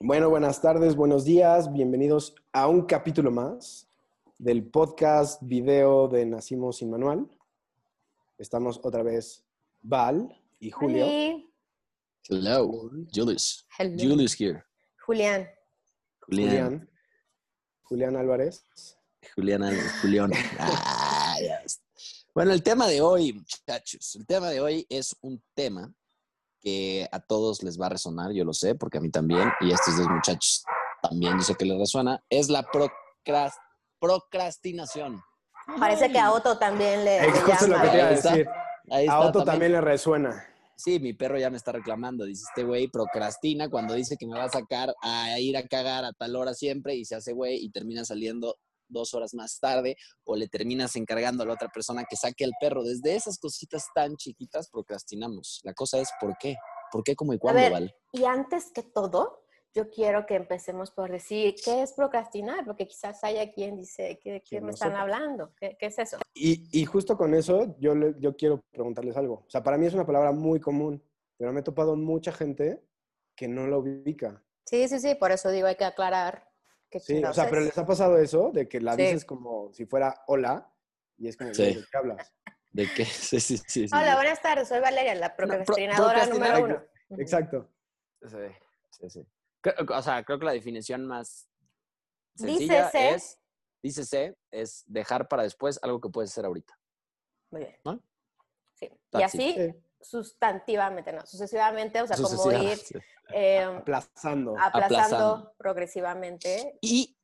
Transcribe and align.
Bueno, 0.00 0.28
buenas 0.28 0.60
tardes, 0.60 0.96
buenos 0.96 1.24
días, 1.24 1.72
bienvenidos 1.72 2.34
a 2.52 2.66
un 2.66 2.82
capítulo 2.82 3.30
más 3.30 3.86
del 4.38 4.64
podcast 4.64 5.40
video 5.42 6.08
de 6.08 6.26
Nacimos 6.26 6.78
sin 6.78 6.90
Manual. 6.90 7.28
Estamos 8.38 8.80
otra 8.82 9.02
vez 9.02 9.44
Val 9.82 10.28
y 10.58 10.70
Julio. 10.70 11.06
Oli. 11.06 11.50
Hello, 12.28 12.90
Julius. 13.14 13.66
Hello. 13.78 13.96
Julius 13.98 14.40
here. 14.40 14.64
Julián. 15.06 15.48
Julián. 16.20 16.50
Julián. 16.50 16.90
Julián 17.84 18.16
Álvarez. 18.16 18.64
Julián. 19.34 19.62
Al- 19.62 19.76
Julián. 20.02 20.32
Ah. 20.58 21.36
Bueno, 22.32 22.52
el 22.52 22.62
tema 22.62 22.86
de 22.86 23.00
hoy, 23.00 23.32
muchachos, 23.32 24.14
el 24.16 24.24
tema 24.26 24.48
de 24.50 24.60
hoy 24.60 24.86
es 24.88 25.16
un 25.20 25.42
tema 25.52 25.92
que 26.64 27.06
a 27.12 27.20
todos 27.20 27.62
les 27.62 27.78
va 27.80 27.86
a 27.86 27.90
resonar, 27.90 28.32
yo 28.32 28.44
lo 28.44 28.54
sé, 28.54 28.74
porque 28.74 28.98
a 28.98 29.00
mí 29.02 29.10
también, 29.10 29.52
y 29.60 29.70
a 29.70 29.74
estos 29.74 29.98
dos 29.98 30.08
muchachos 30.08 30.64
también 31.02 31.34
yo 31.36 31.42
sé 31.44 31.54
que 31.54 31.66
les 31.66 31.78
resuena, 31.78 32.24
es 32.30 32.48
la 32.48 32.62
procras- 32.64 33.54
procrastinación. 34.00 35.22
Parece 35.78 36.10
que 36.10 36.18
a 36.18 36.32
Otto 36.32 36.58
también 36.58 37.04
le, 37.04 37.20
le 37.20 37.30
justo 37.32 37.66
lo 37.66 37.74
llama. 37.76 37.82
que 37.84 37.88
te 37.90 37.96
iba 37.96 38.04
a 38.04 38.08
Ahí 38.08 38.14
está. 38.14 38.30
decir. 38.30 38.48
Ahí 38.90 39.06
A 39.08 39.20
Otto 39.20 39.44
también 39.44 39.72
le 39.72 39.80
resuena. 39.80 40.46
Sí, 40.76 40.98
mi 40.98 41.12
perro 41.12 41.38
ya 41.38 41.50
me 41.50 41.56
está 41.56 41.72
reclamando. 41.72 42.24
Dice, 42.24 42.44
este 42.48 42.64
güey 42.64 42.88
procrastina 42.88 43.68
cuando 43.70 43.94
dice 43.94 44.16
que 44.18 44.26
me 44.26 44.36
va 44.36 44.44
a 44.44 44.48
sacar 44.48 44.94
a 45.02 45.38
ir 45.38 45.56
a 45.56 45.66
cagar 45.68 46.04
a 46.04 46.12
tal 46.12 46.34
hora 46.36 46.52
siempre 46.52 46.94
y 46.96 47.04
se 47.04 47.14
hace 47.14 47.32
güey 47.32 47.56
y 47.64 47.70
termina 47.70 48.04
saliendo 48.04 48.56
dos 48.94 49.12
horas 49.12 49.34
más 49.34 49.58
tarde 49.60 49.96
o 50.24 50.36
le 50.36 50.48
terminas 50.48 50.96
encargando 50.96 51.42
a 51.42 51.46
la 51.46 51.52
otra 51.52 51.68
persona 51.68 52.04
que 52.08 52.16
saque 52.16 52.44
al 52.44 52.52
perro. 52.58 52.82
Desde 52.82 53.14
esas 53.14 53.38
cositas 53.38 53.84
tan 53.94 54.16
chiquitas 54.16 54.70
procrastinamos. 54.70 55.60
La 55.64 55.74
cosa 55.74 55.98
es 55.98 56.08
¿por 56.18 56.38
qué? 56.38 56.56
¿Por 56.90 57.02
qué, 57.04 57.14
cómo 57.14 57.34
y 57.34 57.38
cuándo, 57.38 57.60
ver, 57.60 57.72
Val? 57.72 57.94
Y 58.12 58.24
antes 58.24 58.70
que 58.72 58.82
todo, 58.82 59.44
yo 59.74 59.90
quiero 59.90 60.24
que 60.24 60.36
empecemos 60.36 60.92
por 60.92 61.10
decir 61.10 61.56
qué 61.64 61.82
es 61.82 61.92
procrastinar, 61.92 62.64
porque 62.64 62.86
quizás 62.86 63.22
haya 63.24 63.52
quien 63.52 63.76
dice, 63.76 64.18
¿qué, 64.22 64.40
qué 64.40 64.42
Que 64.56 64.60
me 64.60 64.68
no 64.68 64.72
están 64.74 64.90
sepa. 64.92 65.00
hablando? 65.02 65.52
¿Qué, 65.58 65.76
qué 65.78 65.86
es 65.86 65.98
eso? 65.98 66.18
Y, 66.32 66.68
y 66.80 66.84
justo 66.84 67.16
con 67.16 67.34
eso, 67.34 67.76
yo, 67.80 67.94
le- 67.96 68.14
yo 68.20 68.36
quiero 68.36 68.60
preguntarles 68.70 69.16
algo. 69.16 69.44
O 69.46 69.50
sea, 69.50 69.62
para 69.64 69.76
mí 69.76 69.86
es 69.86 69.94
una 69.94 70.06
palabra 70.06 70.30
muy 70.30 70.60
común, 70.60 71.02
pero 71.36 71.52
me 71.52 71.60
he 71.60 71.62
topado 71.64 71.96
mucha 71.96 72.30
gente 72.30 72.80
que 73.36 73.48
no 73.48 73.66
la 73.66 73.78
ubica. 73.78 74.44
Sí, 74.64 74.86
sí, 74.88 75.00
sí, 75.00 75.16
por 75.16 75.32
eso 75.32 75.50
digo, 75.50 75.66
hay 75.66 75.74
que 75.76 75.84
aclarar 75.84 76.48
qué 76.94 77.00
Sí, 77.00 77.24
o 77.24 77.32
sea, 77.34 77.48
pero 77.48 77.60
es. 77.60 77.66
les 77.66 77.78
ha 77.78 77.86
pasado 77.86 78.18
eso 78.18 78.50
de 78.52 78.68
que 78.68 78.80
la 78.80 78.94
Sí. 78.94 79.02
dices 79.02 79.24
como 79.24 79.72
si 79.72 79.84
fuera 79.86 80.22
hola 80.28 80.72
y 81.18 81.28
es 81.28 81.36
como, 81.36 81.52
Sí. 81.52 81.62
"Güey, 81.62 81.74
¿de 81.74 81.84
qué 81.90 81.96
hablas? 81.98 82.34
¿De 82.72 82.88
qué? 82.94 83.04
Sí, 83.34 83.40
sí, 83.40 83.56
sí. 83.58 83.86
sí, 83.88 83.94
Hola, 83.94 84.14
buenas 84.16 84.40
tardes, 84.40 84.68
soy 84.68 84.80
Valeria, 84.80 85.14
la 85.16 85.34
pro- 85.36 85.46
procrastinadora 85.48 86.24
procrastinar- 86.24 86.58
número 86.60 86.64
uno. 87.08 87.18
Exacto. 87.20 87.68
Sí, 88.22 88.36
sí, 88.90 89.10
sí. 89.10 89.26
Creo- 89.60 89.74
o 89.98 90.02
sea, 90.02 90.22
creo 90.24 90.38
que 90.38 90.44
la 90.46 90.52
definición 90.52 91.04
más 91.06 91.48
sencilla 92.36 92.86
Dícese. 92.86 93.10
es, 93.14 93.38
dícese, 93.82 94.36
es 94.50 94.84
dejar 94.86 95.26
para 95.28 95.42
después 95.42 95.78
algo 95.82 96.00
que 96.00 96.08
puedes 96.10 96.30
hacer 96.30 96.44
ahorita. 96.46 96.78
Muy 97.50 97.62
bien. 97.62 97.76
¿No? 97.84 98.00
Sí. 98.74 98.86
Y 98.86 98.98
That's 99.10 99.24
así, 99.34 99.52
Sí. 99.54 99.74
Sustantivamente, 100.04 101.12
no, 101.12 101.24
sucesivamente, 101.26 102.00
o 102.02 102.06
sea, 102.06 102.16
como 102.16 102.52
ir 102.52 102.78
eh, 103.32 103.60
Aplazando. 103.62 104.52
aplazando, 104.58 104.66
Aplazando. 104.66 105.54
progresivamente. 105.56 106.78
Y, 106.80 107.16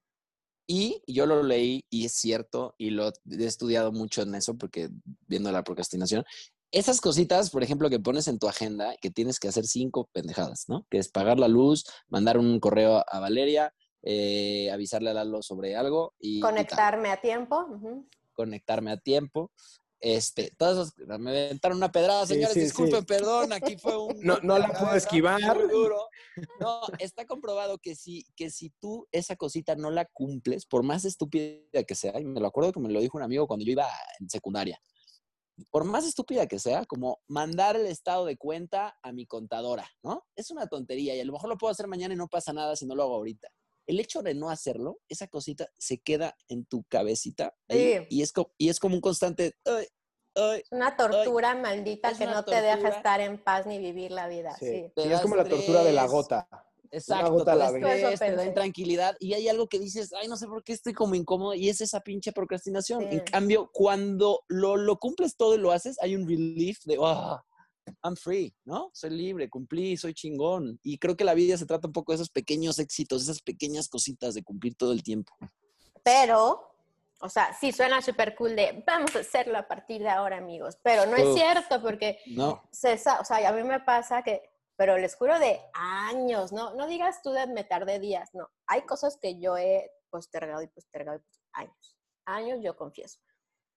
y 0.66 1.02
yo 1.06 1.26
lo 1.26 1.42
leí 1.42 1.84
y 1.90 2.06
es 2.06 2.12
cierto, 2.12 2.74
y 2.78 2.90
lo 2.90 3.08
he 3.08 3.44
estudiado 3.44 3.92
mucho 3.92 4.22
en 4.22 4.34
eso, 4.34 4.56
porque 4.56 4.88
viendo 5.26 5.52
la 5.52 5.62
procrastinación, 5.62 6.24
esas 6.72 7.00
cositas, 7.00 7.50
por 7.50 7.62
ejemplo, 7.62 7.90
que 7.90 7.98
pones 7.98 8.28
en 8.28 8.38
tu 8.38 8.48
agenda, 8.48 8.94
que 9.00 9.10
tienes 9.10 9.40
que 9.40 9.48
hacer 9.48 9.66
cinco 9.66 10.08
pendejadas, 10.12 10.66
¿no? 10.68 10.86
Que 10.88 10.98
es 10.98 11.08
pagar 11.08 11.38
la 11.38 11.48
luz, 11.48 11.84
mandar 12.08 12.38
un 12.38 12.60
correo 12.60 13.04
a 13.06 13.18
Valeria, 13.18 13.74
eh, 14.02 14.70
avisarle 14.72 15.10
a 15.10 15.14
Lalo 15.14 15.42
sobre 15.42 15.76
algo 15.76 16.14
y. 16.20 16.40
Conectarme 16.40 17.10
a 17.10 17.20
tiempo. 17.20 17.66
conectarme 18.32 18.92
a 18.92 18.96
tiempo. 18.96 19.50
Este, 20.00 20.50
todas 20.56 20.88
esas, 20.96 21.18
me 21.20 21.30
aventaron 21.30 21.76
una 21.76 21.92
pedrada, 21.92 22.26
Sí, 22.26 22.34
señores, 22.34 22.54
sí, 22.54 22.60
disculpen, 22.60 23.00
sí. 23.00 23.06
perdón, 23.06 23.52
aquí 23.52 23.76
fue 23.76 23.96
un... 24.02 24.18
No- 24.22 24.38
no 24.42 24.58
la 24.58 24.72
puedo 24.72 24.94
esquivar. 24.94 25.40
Muy 25.56 25.68
duro. 25.68 26.08
No, 26.58 26.80
está 26.98 27.26
comprobado 27.26 27.76
que 27.78 27.94
si, 27.94 28.24
que 28.34 28.50
si 28.50 28.70
tú 28.80 29.06
esa 29.12 29.36
cosita 29.36 29.76
no 29.76 29.90
la 29.90 30.06
cumples, 30.06 30.64
por 30.64 30.82
más 30.82 31.04
estúpida 31.04 31.82
que 31.86 31.94
sea, 31.94 32.18
y 32.18 32.24
me 32.24 32.40
lo 32.40 32.46
acuerdo 32.46 32.72
que 32.72 32.80
me 32.80 32.90
lo 32.90 33.00
dijo 33.00 33.18
un 33.18 33.24
amigo 33.24 33.46
cuando 33.46 33.64
yo 33.64 33.72
iba 33.72 33.86
en 34.18 34.30
secundaria, 34.30 34.80
por 35.70 35.84
más 35.84 36.06
estúpida 36.06 36.46
que 36.46 36.58
sea, 36.58 36.86
como 36.86 37.18
mandar 37.28 37.76
el 37.76 37.84
estado 37.84 38.24
de 38.24 38.38
cuenta 38.38 38.98
a 39.02 39.12
mi 39.12 39.26
contadora, 39.26 39.86
¿no? 40.02 40.24
Es 40.34 40.50
una 40.50 40.66
tontería 40.66 41.14
y 41.14 41.20
a 41.20 41.24
lo 41.26 41.34
mejor 41.34 41.50
lo 41.50 41.58
puedo 41.58 41.70
hacer 41.70 41.86
mañana 41.86 42.14
y 42.14 42.16
no 42.16 42.28
pasa 42.28 42.54
nada 42.54 42.74
si 42.76 42.86
no 42.86 42.94
lo 42.94 43.02
hago 43.02 43.16
ahorita. 43.16 43.48
El 43.90 43.98
hecho 43.98 44.22
de 44.22 44.34
no 44.34 44.50
hacerlo, 44.50 45.00
esa 45.08 45.26
cosita 45.26 45.68
se 45.76 45.98
queda 45.98 46.36
en 46.48 46.64
tu 46.64 46.84
cabecita 46.84 47.56
ahí, 47.68 47.98
Sí. 47.98 48.06
y, 48.10 48.22
es 48.22 48.32
co- 48.32 48.52
y 48.56 48.68
es 48.68 48.78
como 48.78 48.94
un 48.94 49.00
constante, 49.00 49.56
"Ay, 49.64 49.86
ay", 50.36 50.60
Es 50.60 50.70
una 50.70 50.96
tortura 50.96 51.56
maldita 51.56 52.10
es 52.10 52.18
que 52.18 52.26
no 52.26 52.44
te 52.44 52.62
deja 52.62 52.88
estar 52.88 53.20
en 53.20 53.42
paz 53.42 53.66
ni 53.66 53.78
vivir 53.78 54.12
la 54.12 54.28
vida. 54.28 54.56
Sí. 54.60 54.66
Sí. 54.66 54.92
Te 54.94 55.02
Sí, 55.02 55.08
da 55.08 55.16
es 55.16 55.22
como 55.22 55.34
la 55.34 55.44
tortura 55.44 55.82
de 55.82 55.92
la 55.92 56.06
gota. 56.06 56.48
Exacto, 56.92 57.32
gota 57.32 57.54
la 57.56 57.66
estrés, 57.66 58.02
Eso 58.02 58.24
te 58.24 58.36
da 58.36 58.44
intranquilidad 58.46 59.16
y 59.20 59.34
hay 59.34 59.48
algo 59.48 59.66
que 59.68 59.78
dices, 59.80 60.12
ay, 60.12 60.28
no 60.28 60.36
sé 60.36 60.46
por 60.46 60.62
qué 60.62 60.72
estoy 60.72 60.92
como 60.92 61.16
incómodo 61.16 61.54
y 61.54 61.68
es 61.68 61.80
esa 61.80 62.00
pinche 62.00 62.30
procrastinación. 62.32 63.02
En 63.10 63.20
cambio, 63.20 63.70
cuando 63.72 64.44
lo, 64.48 64.76
lo 64.76 64.98
cumples 64.98 65.36
todo 65.36 65.56
y 65.56 65.58
lo 65.58 65.72
haces, 65.72 65.96
hay 66.00 66.14
un 66.14 66.28
relief 66.28 66.78
de, 66.84 66.96
ah, 67.02 67.44
I'm 68.02 68.16
free, 68.16 68.54
¿no? 68.64 68.90
Soy 68.92 69.10
libre, 69.10 69.48
cumplí, 69.48 69.96
soy 69.96 70.14
chingón. 70.14 70.78
Y 70.82 70.98
creo 70.98 71.16
que 71.16 71.24
la 71.24 71.34
vida 71.34 71.56
se 71.56 71.66
trata 71.66 71.86
un 71.86 71.92
poco 71.92 72.12
de 72.12 72.16
esos 72.16 72.30
pequeños 72.30 72.78
éxitos, 72.78 73.22
esas 73.22 73.40
pequeñas 73.42 73.88
cositas 73.88 74.34
de 74.34 74.42
cumplir 74.42 74.74
todo 74.74 74.92
el 74.92 75.02
tiempo. 75.02 75.32
Pero, 76.02 76.74
o 77.20 77.28
sea, 77.28 77.56
sí 77.58 77.72
suena 77.72 78.02
súper 78.02 78.34
cool 78.34 78.56
de 78.56 78.82
vamos 78.86 79.14
a 79.16 79.20
hacerlo 79.20 79.58
a 79.58 79.68
partir 79.68 80.02
de 80.02 80.08
ahora, 80.08 80.38
amigos. 80.38 80.78
Pero 80.82 81.06
no 81.06 81.16
es 81.16 81.28
Uf. 81.28 81.34
cierto 81.34 81.82
porque 81.82 82.18
No, 82.26 82.62
se 82.70 82.94
o 82.94 83.24
sea, 83.24 83.48
a 83.48 83.52
mí 83.52 83.62
me 83.62 83.80
pasa 83.80 84.22
que, 84.22 84.42
pero 84.76 84.96
les 84.96 85.14
juro 85.14 85.38
de 85.38 85.60
años, 85.74 86.52
¿no? 86.52 86.74
No 86.74 86.86
digas 86.86 87.20
tú 87.22 87.30
de 87.30 87.46
me 87.46 87.64
tardé 87.64 87.98
días, 88.00 88.30
no. 88.32 88.48
Hay 88.66 88.82
cosas 88.82 89.18
que 89.20 89.38
yo 89.38 89.56
he 89.56 89.90
postergado 90.10 90.62
y 90.62 90.66
postergado 90.68 91.18
y 91.18 91.20
postergado, 91.20 91.50
años. 91.52 91.96
Años, 92.24 92.60
yo 92.62 92.76
confieso. 92.76 93.18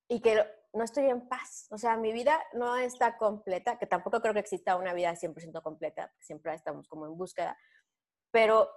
Y 0.07 0.19
que 0.19 0.45
no 0.73 0.83
estoy 0.83 1.05
en 1.09 1.27
paz. 1.27 1.67
O 1.71 1.77
sea, 1.77 1.97
mi 1.97 2.11
vida 2.11 2.39
no 2.53 2.75
está 2.75 3.17
completa, 3.17 3.77
que 3.77 3.87
tampoco 3.87 4.21
creo 4.21 4.33
que 4.33 4.39
exista 4.39 4.75
una 4.75 4.93
vida 4.93 5.15
100% 5.15 5.61
completa, 5.61 6.11
siempre 6.19 6.53
estamos 6.53 6.87
como 6.87 7.05
en 7.05 7.17
búsqueda. 7.17 7.57
Pero 8.31 8.69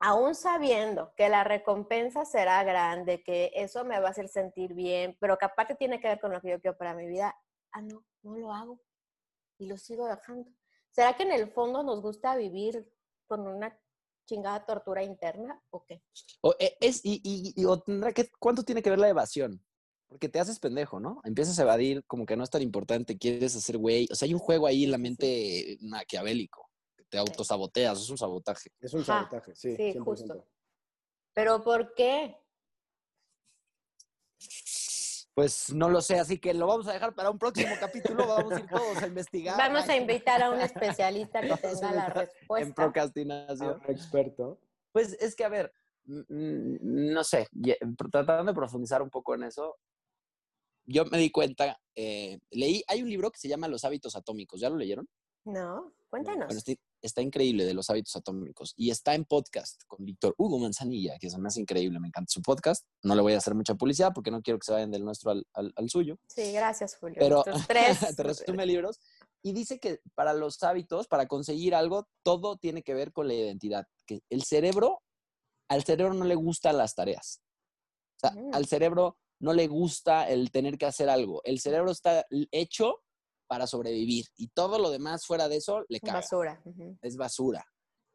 aún 0.00 0.34
sabiendo 0.34 1.12
que 1.16 1.28
la 1.28 1.44
recompensa 1.44 2.24
será 2.24 2.62
grande, 2.62 3.22
que 3.22 3.50
eso 3.54 3.84
me 3.84 3.98
va 4.00 4.08
a 4.08 4.10
hacer 4.10 4.28
sentir 4.28 4.74
bien, 4.74 5.16
pero 5.20 5.36
que 5.36 5.44
aparte 5.46 5.74
tiene 5.74 6.00
que 6.00 6.08
ver 6.08 6.20
con 6.20 6.32
lo 6.32 6.40
que 6.40 6.50
yo 6.50 6.60
quiero 6.60 6.76
para 6.76 6.94
mi 6.94 7.06
vida, 7.06 7.34
ah, 7.72 7.82
no, 7.82 8.04
no 8.22 8.36
lo 8.36 8.52
hago 8.52 8.80
y 9.58 9.66
lo 9.66 9.76
sigo 9.76 10.06
dejando. 10.06 10.48
¿Será 10.90 11.16
que 11.16 11.24
en 11.24 11.32
el 11.32 11.50
fondo 11.52 11.82
nos 11.82 12.00
gusta 12.00 12.36
vivir 12.36 12.88
con 13.26 13.46
una 13.46 13.76
chingada 14.26 14.64
tortura 14.64 15.02
interna 15.02 15.60
o 15.70 15.84
qué? 15.84 16.02
O, 16.40 16.54
eh, 16.58 16.76
es, 16.80 17.00
y, 17.04 17.20
y- 17.24 18.12
que, 18.14 18.30
¿cuánto 18.38 18.62
tiene 18.62 18.82
que 18.82 18.90
ver 18.90 18.98
la 18.98 19.08
evasión? 19.08 19.64
Porque 20.14 20.28
te 20.28 20.38
haces 20.38 20.60
pendejo, 20.60 21.00
¿no? 21.00 21.20
Empiezas 21.24 21.58
a 21.58 21.62
evadir 21.62 22.04
como 22.06 22.24
que 22.24 22.36
no 22.36 22.44
es 22.44 22.50
tan 22.50 22.62
importante, 22.62 23.18
quieres 23.18 23.56
hacer 23.56 23.78
güey. 23.78 24.06
O 24.12 24.14
sea, 24.14 24.26
hay 24.26 24.32
un 24.34 24.38
juego 24.38 24.68
ahí 24.68 24.84
en 24.84 24.92
la 24.92 24.98
mente 24.98 25.76
maquiavélico. 25.80 26.70
que 26.96 27.02
Te 27.02 27.18
autosaboteas, 27.18 28.00
es 28.00 28.08
un 28.10 28.16
sabotaje. 28.16 28.70
Es 28.80 28.94
un 28.94 29.00
Ajá. 29.00 29.26
sabotaje, 29.28 29.56
sí. 29.56 29.74
Sí, 29.74 29.92
100%. 29.94 30.04
justo. 30.04 30.46
¿Pero 31.32 31.64
por 31.64 31.94
qué? 31.94 32.36
Pues 35.34 35.72
no 35.74 35.90
lo 35.90 36.00
sé, 36.00 36.20
así 36.20 36.38
que 36.38 36.54
lo 36.54 36.68
vamos 36.68 36.86
a 36.86 36.92
dejar 36.92 37.12
para 37.12 37.28
un 37.30 37.38
próximo 37.40 37.74
capítulo. 37.80 38.24
Vamos 38.28 38.52
a 38.52 38.60
ir 38.60 38.68
todos 38.68 39.02
a 39.02 39.06
investigar. 39.08 39.58
Vamos 39.58 39.88
a 39.88 39.96
invitar 39.96 40.40
a 40.44 40.50
un 40.50 40.60
especialista 40.60 41.40
que 41.40 41.56
tenga 41.56 41.90
la 41.92 42.06
En 42.06 42.12
respuesta. 42.14 42.70
A 42.70 42.74
procrastinación. 42.76 43.80
un 43.84 43.90
experto. 43.90 44.60
Pues 44.92 45.14
es 45.14 45.34
que, 45.34 45.42
a 45.44 45.48
ver, 45.48 45.72
mm, 46.04 46.20
mm, 46.28 46.78
no 47.12 47.24
sé, 47.24 47.48
tratando 48.12 48.52
de 48.52 48.54
profundizar 48.54 49.02
un 49.02 49.10
poco 49.10 49.34
en 49.34 49.42
eso, 49.42 49.76
yo 50.86 51.04
me 51.06 51.18
di 51.18 51.30
cuenta, 51.30 51.80
eh, 51.94 52.38
leí, 52.50 52.82
hay 52.88 53.02
un 53.02 53.08
libro 53.10 53.30
que 53.30 53.38
se 53.38 53.48
llama 53.48 53.68
Los 53.68 53.84
hábitos 53.84 54.16
atómicos, 54.16 54.60
¿ya 54.60 54.68
lo 54.70 54.76
leyeron? 54.76 55.08
No, 55.44 55.92
cuéntanos. 56.08 56.46
Bueno, 56.46 56.58
está, 56.58 56.72
está 57.02 57.20
increíble 57.20 57.64
de 57.66 57.74
los 57.74 57.90
hábitos 57.90 58.16
atómicos 58.16 58.72
y 58.76 58.90
está 58.90 59.14
en 59.14 59.24
podcast 59.26 59.82
con 59.86 60.04
Víctor 60.04 60.34
Hugo 60.38 60.58
Manzanilla, 60.58 61.18
que 61.18 61.28
me 61.38 61.48
hace 61.48 61.60
increíble, 61.60 62.00
me 62.00 62.08
encanta 62.08 62.30
su 62.32 62.40
podcast. 62.40 62.86
No 63.02 63.14
le 63.14 63.20
voy 63.20 63.34
a 63.34 63.38
hacer 63.38 63.54
mucha 63.54 63.74
publicidad 63.74 64.12
porque 64.14 64.30
no 64.30 64.40
quiero 64.40 64.58
que 64.58 64.64
se 64.64 64.72
vayan 64.72 64.90
del 64.90 65.04
nuestro 65.04 65.30
al, 65.32 65.46
al- 65.52 65.72
al 65.76 65.90
suyo, 65.90 66.18
Sí, 66.28 66.52
gracias, 66.52 66.96
Julio. 66.96 67.16
pero 67.18 67.44
tres. 67.68 67.98
te 68.16 68.22
resume 68.22 68.64
libros 68.64 69.00
y 69.42 69.52
dice 69.52 69.78
que 69.78 70.00
para 70.14 70.32
los 70.32 70.62
hábitos, 70.62 71.06
para 71.08 71.26
conseguir 71.28 71.74
algo, 71.74 72.08
todo 72.22 72.56
tiene 72.56 72.82
que 72.82 72.94
ver 72.94 73.12
con 73.12 73.28
la 73.28 73.34
identidad, 73.34 73.86
que 74.06 74.22
el 74.30 74.44
cerebro, 74.44 75.02
al 75.68 75.84
cerebro 75.84 76.14
no 76.14 76.24
le 76.24 76.34
gustan 76.36 76.78
las 76.78 76.94
tareas. 76.94 77.42
O 78.16 78.20
sea, 78.20 78.30
Mm. 78.30 78.54
al 78.54 78.64
cerebro 78.66 79.18
no 79.40 79.52
le 79.52 79.66
gusta 79.66 80.28
el 80.28 80.50
tener 80.50 80.78
que 80.78 80.86
hacer 80.86 81.08
algo. 81.08 81.40
El 81.44 81.60
cerebro 81.60 81.90
está 81.90 82.26
hecho 82.50 83.02
para 83.46 83.66
sobrevivir 83.66 84.26
y 84.36 84.48
todo 84.48 84.78
lo 84.78 84.90
demás 84.90 85.26
fuera 85.26 85.48
de 85.48 85.56
eso 85.56 85.84
le 85.88 86.00
caga 86.00 86.20
Basura. 86.20 86.62
es 87.02 87.16
basura. 87.16 87.64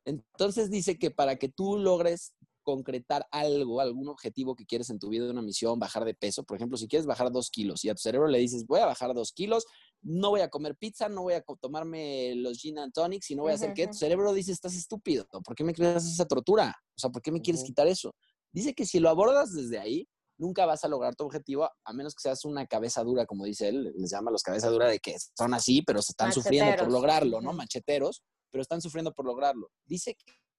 Entonces 0.05 0.69
dice 0.71 0.97
que 0.97 1.11
para 1.11 1.35
que 1.35 1.49
tú 1.49 1.77
logres 1.77 2.33
concretar 2.63 3.25
algo, 3.31 3.81
algún 3.81 4.09
objetivo 4.09 4.55
que 4.55 4.65
quieres 4.65 4.89
en 4.89 4.99
tu 4.99 5.09
vida, 5.09 5.29
una 5.29 5.41
misión, 5.41 5.79
bajar 5.79 6.05
de 6.05 6.13
peso, 6.13 6.43
por 6.43 6.57
ejemplo, 6.57 6.77
si 6.77 6.87
quieres 6.87 7.05
bajar 7.05 7.31
dos 7.31 7.49
kilos 7.49 7.83
y 7.83 7.89
a 7.89 7.95
tu 7.95 8.01
cerebro 8.01 8.27
le 8.27 8.37
dices, 8.37 8.65
voy 8.65 8.79
a 8.79 8.85
bajar 8.85 9.13
dos 9.13 9.31
kilos, 9.31 9.65
no 10.01 10.29
voy 10.29 10.41
a 10.41 10.49
comer 10.49 10.75
pizza, 10.75 11.09
no 11.09 11.23
voy 11.23 11.33
a 11.33 11.43
tomarme 11.59 12.35
los 12.35 12.59
gin 12.59 12.77
and 12.77 12.93
tonics 12.93 13.31
y 13.31 13.35
no 13.35 13.43
voy 13.43 13.53
a 13.53 13.55
hacer 13.55 13.73
qué, 13.73 13.87
tu 13.87 13.93
cerebro 13.93 14.33
dice, 14.33 14.51
estás 14.51 14.75
estúpido, 14.75 15.25
¿por 15.43 15.55
qué 15.55 15.63
me 15.63 15.73
creas 15.73 16.05
esa 16.05 16.27
tortura? 16.27 16.75
O 16.95 16.99
sea, 16.99 17.09
¿por 17.09 17.21
qué 17.21 17.31
me 17.31 17.41
quieres 17.41 17.63
quitar 17.63 17.87
eso? 17.87 18.13
Dice 18.51 18.73
que 18.73 18.85
si 18.85 18.99
lo 18.99 19.09
abordas 19.09 19.53
desde 19.53 19.79
ahí, 19.79 20.07
nunca 20.39 20.65
vas 20.65 20.83
a 20.83 20.87
lograr 20.87 21.15
tu 21.15 21.25
objetivo, 21.25 21.69
a 21.83 21.93
menos 21.93 22.15
que 22.15 22.21
seas 22.21 22.45
una 22.45 22.65
cabeza 22.65 23.03
dura, 23.03 23.25
como 23.25 23.45
dice 23.45 23.67
él, 23.67 23.93
les 23.95 24.09
llama 24.09 24.31
los 24.31 24.41
cabeza 24.41 24.69
dura 24.69 24.87
de 24.87 24.99
que 24.99 25.15
son 25.37 25.53
así, 25.53 25.81
pero 25.81 26.01
se 26.01 26.13
están 26.13 26.33
sufriendo 26.33 26.75
por 26.77 26.91
lograrlo, 26.91 27.41
¿no? 27.41 27.53
Macheteros, 27.53 28.23
pero 28.49 28.61
están 28.61 28.81
sufriendo 28.81 29.13
por 29.13 29.25
lograrlo. 29.25 29.69
Dice 29.85 30.15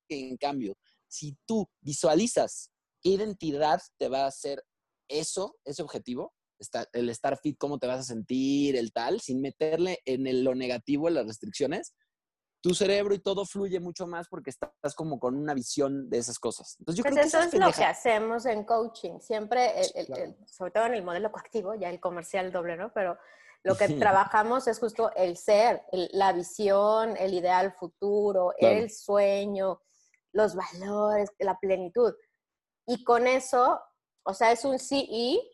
que, 0.09 0.29
en 0.29 0.37
cambio, 0.37 0.77
si 1.09 1.37
tú 1.47 1.69
visualizas 1.81 2.71
qué 3.03 3.11
identidad 3.11 3.81
te 3.99 4.09
va 4.09 4.25
a 4.25 4.29
hacer 4.29 4.63
eso, 5.09 5.57
ese 5.65 5.83
objetivo, 5.83 6.33
el 6.93 7.09
estar 7.09 7.39
fit, 7.39 7.57
cómo 7.59 7.79
te 7.79 7.87
vas 7.87 8.01
a 8.01 8.05
sentir, 8.05 8.77
el 8.77 8.93
tal, 8.93 9.21
sin 9.21 9.41
meterle 9.41 9.99
en 10.05 10.45
lo 10.45 10.55
negativo, 10.55 11.09
en 11.09 11.15
las 11.15 11.27
restricciones, 11.27 11.95
tu 12.61 12.75
cerebro 12.75 13.15
y 13.15 13.19
todo 13.19 13.47
fluye 13.47 13.81
mucho 13.81 14.07
más 14.07 14.29
porque 14.29 14.51
estás 14.51 14.95
como 14.95 15.19
con 15.19 15.35
una 15.37 15.55
visión 15.55 16.11
de 16.11 16.19
esas 16.19 16.39
cosas. 16.39 16.77
Entonces, 16.79 16.99
yo 16.99 17.03
pues 17.03 17.15
creo 17.15 17.27
eso 17.27 17.51
que 17.51 17.57
es 17.57 17.63
lo 17.63 17.73
que 17.73 17.85
hacemos 17.85 18.45
en 18.47 18.65
coaching. 18.65 19.19
Siempre, 19.21 19.73
sobre 20.47 20.71
todo 20.71 20.87
en 20.87 20.95
el 20.95 21.03
modelo 21.03 21.33
coactivo, 21.33 21.75
ya 21.75 21.89
el 21.89 22.01
comercial 22.01 22.53
doble, 22.53 22.77
¿no? 22.77 22.93
Pero 22.93 23.17
lo 23.63 23.77
que 23.77 23.89
trabajamos 23.99 24.67
es 24.69 24.79
justo 24.79 25.11
el 25.17 25.37
ser, 25.37 25.83
la 25.93 26.33
visión, 26.33 27.17
el 27.17 27.35
ideal 27.35 27.73
futuro, 27.73 28.55
el 28.59 28.91
sueño, 28.91 29.83
los 30.33 30.55
valores, 30.55 31.31
la 31.39 31.59
plenitud. 31.59 32.15
Y 32.87 33.05
con 33.05 33.27
eso, 33.27 33.81
o 34.23 34.35
sea, 34.35 34.53
es 34.53 34.65
un 34.65 34.79
sí 34.79 35.07
y, 35.11 35.51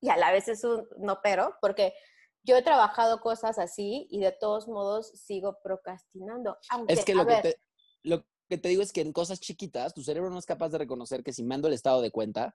y 0.00 0.10
a 0.10 0.16
la 0.16 0.30
vez 0.30 0.48
es 0.48 0.62
un 0.62 0.86
no 0.98 1.20
pero, 1.22 1.56
porque 1.60 1.94
yo 2.44 2.56
he 2.56 2.62
trabajado 2.62 3.20
cosas 3.20 3.58
así 3.58 4.06
y 4.10 4.20
de 4.20 4.32
todos 4.32 4.68
modos 4.68 5.10
sigo 5.14 5.58
procrastinando. 5.62 6.58
es 6.88 7.04
que 7.04 7.14
lo 7.14 7.26
que, 7.26 7.36
te, 7.36 7.60
lo 8.02 8.24
que 8.48 8.58
te 8.58 8.68
digo 8.68 8.82
es 8.82 8.92
que 8.92 9.00
en 9.00 9.12
cosas 9.12 9.40
chiquitas 9.40 9.94
tu 9.94 10.02
cerebro 10.02 10.30
no 10.30 10.38
es 10.38 10.46
capaz 10.46 10.68
de 10.68 10.78
reconocer 10.78 11.24
que 11.24 11.32
si 11.32 11.42
mando 11.42 11.68
el 11.68 11.74
estado 11.74 12.02
de 12.02 12.10
cuenta, 12.10 12.54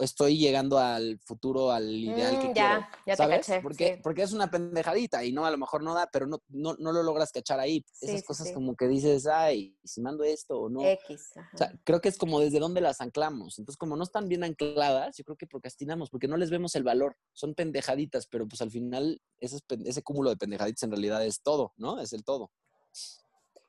estoy 0.00 0.38
llegando 0.38 0.78
al 0.78 1.18
futuro, 1.20 1.70
al 1.70 1.88
ideal 1.90 2.40
que 2.40 2.48
mm, 2.48 2.54
ya, 2.54 2.88
Ya 3.06 3.16
¿Sabes? 3.16 3.46
Te 3.46 3.60
porque, 3.60 4.00
porque 4.02 4.22
es 4.22 4.32
una 4.32 4.50
pendejadita 4.50 5.24
y 5.24 5.32
no, 5.32 5.44
a 5.44 5.50
lo 5.50 5.58
mejor 5.58 5.82
no 5.82 5.94
da, 5.94 6.08
pero 6.12 6.26
no, 6.26 6.42
no, 6.48 6.74
no 6.78 6.92
lo 6.92 7.02
logras 7.02 7.32
cachar 7.32 7.60
ahí. 7.60 7.84
Esas 8.00 8.22
cosas 8.22 8.52
como 8.52 8.76
que 8.76 8.88
dices, 8.88 9.26
ay, 9.26 9.76
si 9.84 10.00
mando 10.00 10.24
esto 10.24 10.60
o 10.60 10.68
no. 10.68 10.84
X. 10.84 11.32
O 11.54 11.58
sea, 11.58 11.72
creo 11.84 12.00
que 12.00 12.08
es 12.08 12.18
como 12.18 12.40
desde 12.40 12.58
dónde 12.58 12.80
las 12.80 13.00
anclamos. 13.00 13.58
Entonces, 13.58 13.76
como 13.76 13.96
no 13.96 14.04
están 14.04 14.28
bien 14.28 14.44
ancladas, 14.44 15.16
yo 15.16 15.24
creo 15.24 15.36
que 15.36 15.46
procrastinamos 15.46 16.10
porque 16.10 16.28
no 16.28 16.36
les 16.36 16.50
vemos 16.50 16.74
el 16.74 16.82
valor. 16.82 17.16
Son 17.32 17.54
pendejaditas, 17.54 18.26
pero 18.26 18.46
pues 18.46 18.60
al 18.62 18.70
final 18.70 19.20
ese, 19.38 19.58
ese 19.84 20.02
cúmulo 20.02 20.30
de 20.30 20.36
pendejaditas 20.36 20.82
en 20.82 20.90
realidad 20.90 21.24
es 21.24 21.42
todo, 21.42 21.72
¿no? 21.76 22.00
Es 22.00 22.12
el 22.12 22.24
todo. 22.24 22.50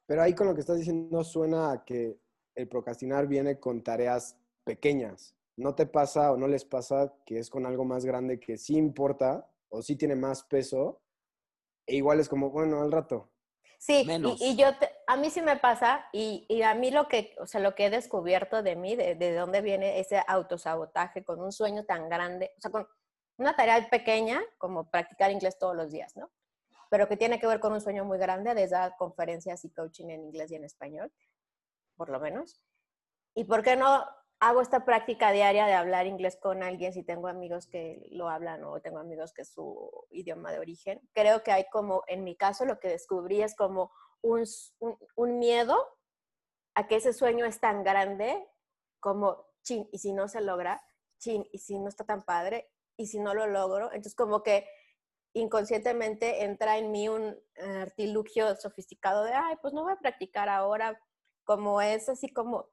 Pero 0.05 0.21
ahí 0.21 0.33
con 0.33 0.47
lo 0.47 0.53
que 0.53 0.61
estás 0.61 0.77
diciendo 0.77 1.23
suena 1.23 1.71
a 1.71 1.83
que 1.83 2.17
el 2.55 2.67
procrastinar 2.67 3.27
viene 3.27 3.59
con 3.59 3.83
tareas 3.83 4.37
pequeñas 4.63 5.34
¿No 5.57 5.73
te 5.73 5.85
pasa 5.85 6.31
o 6.31 6.37
no 6.37 6.47
les 6.47 6.65
pasa 6.65 7.13
que 7.25 7.39
es 7.39 7.49
con 7.49 7.65
algo 7.65 7.85
más 7.85 8.05
grande 8.05 8.39
que 8.39 8.57
sí 8.57 8.75
importa 8.75 9.49
o 9.69 9.81
sí 9.81 9.95
tiene 9.95 10.15
más 10.15 10.43
peso? 10.43 11.01
E 11.85 11.95
igual 11.95 12.19
es 12.19 12.27
como, 12.27 12.49
bueno, 12.49 12.81
al 12.81 12.91
rato. 12.91 13.31
Sí, 13.77 14.07
y, 14.39 14.55
yo, 14.55 14.67
a 15.05 15.17
mí 15.17 15.29
sí 15.29 15.41
me 15.41 15.57
pasa 15.57 16.05
y, 16.11 16.45
y, 16.49 16.63
a 16.63 16.73
mí 16.73 16.91
lo 16.91 17.07
que, 17.07 17.35
o 17.39 17.45
sea, 17.45 17.61
lo 17.61 17.75
que 17.75 17.85
he 17.85 17.89
descubierto 17.89 18.63
de 18.63 18.75
mí, 18.75 18.95
de, 18.95 19.15
de 19.15 19.35
dónde 19.35 19.61
viene 19.61 19.99
ese 19.99 20.23
autosabotaje 20.27 21.23
con 21.23 21.39
un 21.39 21.51
sueño 21.51 21.85
tan 21.85 22.09
grande, 22.09 22.51
o 22.57 22.61
sea, 22.61 22.71
con 22.71 22.87
una 23.37 23.55
tarea 23.55 23.87
pequeña 23.89 24.41
como 24.57 24.89
practicar 24.89 25.31
inglés 25.31 25.59
todos 25.59 25.75
los 25.75 25.91
días, 25.91 26.15
¿no? 26.15 26.31
Pero 26.89 27.07
que 27.07 27.17
tiene 27.17 27.39
que 27.39 27.47
ver 27.47 27.59
con 27.59 27.73
un 27.73 27.81
sueño 27.81 28.05
muy 28.05 28.17
grande 28.17 28.55
de 28.55 28.67
dar 28.67 28.95
conferencias 28.97 29.63
y 29.65 29.69
coaching 29.69 30.09
en 30.09 30.23
inglés 30.23 30.51
y 30.51 30.55
en 30.55 30.63
español, 30.63 31.11
por 31.95 32.09
lo 32.09 32.19
menos. 32.19 32.59
¿Y 33.35 33.43
por 33.43 33.61
qué 33.61 33.75
no 33.75 34.05
hago 34.39 34.61
esta 34.61 34.85
práctica 34.85 35.31
diaria 35.31 35.65
de 35.65 35.73
hablar 35.73 36.07
inglés 36.07 36.37
con 36.37 36.61
alguien 36.61 36.93
si 36.93 37.03
tengo 37.03 37.27
amigos 37.27 37.67
que 37.67 38.07
lo 38.11 38.29
hablan 38.29 38.63
o 38.63 38.81
tengo 38.81 38.99
amigos 38.99 39.33
que 39.33 39.43
es 39.43 39.49
su 39.49 39.89
idioma 40.11 40.51
de 40.51 40.59
origen. 40.59 41.01
Creo 41.13 41.43
que 41.43 41.51
hay 41.51 41.65
como, 41.71 42.03
en 42.07 42.23
mi 42.23 42.35
caso, 42.35 42.65
lo 42.65 42.79
que 42.79 42.89
descubrí 42.89 43.41
es 43.41 43.55
como 43.55 43.91
un, 44.21 44.43
un, 45.15 45.39
miedo 45.39 45.77
a 46.73 46.87
que 46.87 46.97
ese 46.97 47.13
sueño 47.13 47.45
es 47.45 47.59
tan 47.59 47.83
grande 47.83 48.47
como, 48.99 49.45
chin, 49.63 49.87
y 49.91 49.99
si 49.99 50.13
no 50.13 50.27
se 50.27 50.41
logra, 50.41 50.83
chin, 51.19 51.47
y 51.51 51.59
si 51.59 51.79
no 51.79 51.87
está 51.87 52.05
tan 52.05 52.23
padre, 52.23 52.69
y 52.97 53.07
si 53.07 53.19
no 53.19 53.33
lo 53.33 53.47
logro. 53.47 53.87
Entonces 53.87 54.15
como 54.15 54.43
que 54.43 54.67
inconscientemente 55.33 56.43
entra 56.43 56.77
en 56.77 56.91
mí 56.91 57.07
un 57.07 57.37
artilugio 57.81 58.55
sofisticado 58.55 59.23
de, 59.23 59.33
ay, 59.33 59.55
pues 59.61 59.73
no 59.73 59.83
voy 59.83 59.93
a 59.93 59.99
practicar 59.99 60.49
ahora, 60.49 60.99
como 61.43 61.81
es 61.81 62.09
así 62.09 62.33
como 62.33 62.69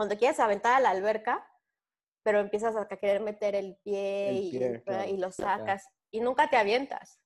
cuando 0.00 0.16
quieres 0.16 0.40
aventar 0.40 0.72
a 0.72 0.80
la 0.80 0.88
alberca, 0.88 1.46
pero 2.22 2.40
empiezas 2.40 2.74
a 2.74 2.88
querer 2.88 3.20
meter 3.20 3.54
el 3.54 3.76
pie, 3.84 4.32
y, 4.32 5.16
lo 5.18 5.30
sacas 5.30 5.84
y 6.10 6.20
nunca 6.22 6.48
te 6.48 6.56
avientas. 6.56 7.20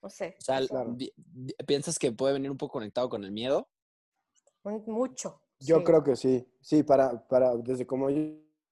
No 0.00 0.08
sé. 0.08 0.36
O 0.38 0.40
sea, 0.40 0.60
¿piensas 1.66 1.98
que 1.98 2.12
puede 2.12 2.34
venir 2.34 2.52
un 2.52 2.56
poco 2.56 2.74
conectado 2.74 3.08
con 3.08 3.24
el 3.24 3.32
miedo? 3.32 3.68
Mucho. 4.62 5.42
Yo 5.58 5.82
creo 5.82 6.04
que 6.04 6.14
sí. 6.14 6.48
Sí, 6.60 6.84
para, 6.84 7.26
para 7.26 7.56
desde 7.56 7.84
como 7.84 8.10
yo, 8.10 8.20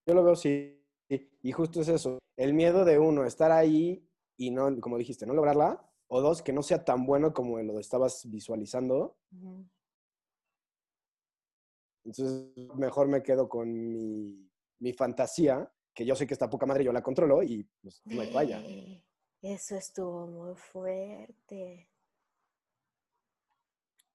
yo 0.05 0.13
lo 0.13 0.23
veo, 0.23 0.37
sí. 0.37 0.81
Y 1.09 1.51
justo 1.51 1.81
es 1.81 1.89
eso. 1.89 2.19
El 2.37 2.53
miedo 2.53 2.85
de 2.85 2.97
uno, 2.97 3.25
estar 3.25 3.51
ahí 3.51 4.09
y 4.37 4.51
no, 4.51 4.79
como 4.79 4.97
dijiste, 4.97 5.25
no 5.25 5.33
lograrla. 5.33 5.85
O 6.07 6.21
dos, 6.21 6.41
que 6.41 6.53
no 6.53 6.63
sea 6.63 6.85
tan 6.85 7.05
bueno 7.05 7.33
como 7.33 7.59
lo 7.59 7.77
estabas 7.77 8.21
visualizando. 8.29 9.17
Entonces, 12.07 12.47
mejor 12.75 13.09
me 13.09 13.21
quedo 13.21 13.49
con 13.49 13.69
mi, 14.79 14.93
fantasía, 14.93 15.69
que 15.93 16.05
yo 16.05 16.15
sé 16.15 16.25
que 16.25 16.33
está 16.33 16.49
poca 16.49 16.65
madre, 16.65 16.85
yo 16.85 16.93
la 16.93 17.03
controlo 17.03 17.43
y 17.43 17.63
pues 17.81 18.01
no 18.05 18.21
hay 18.21 18.31
falla. 18.31 18.63
Eso 19.41 19.75
estuvo 19.75 20.25
muy 20.25 20.55
fuerte. 20.55 21.89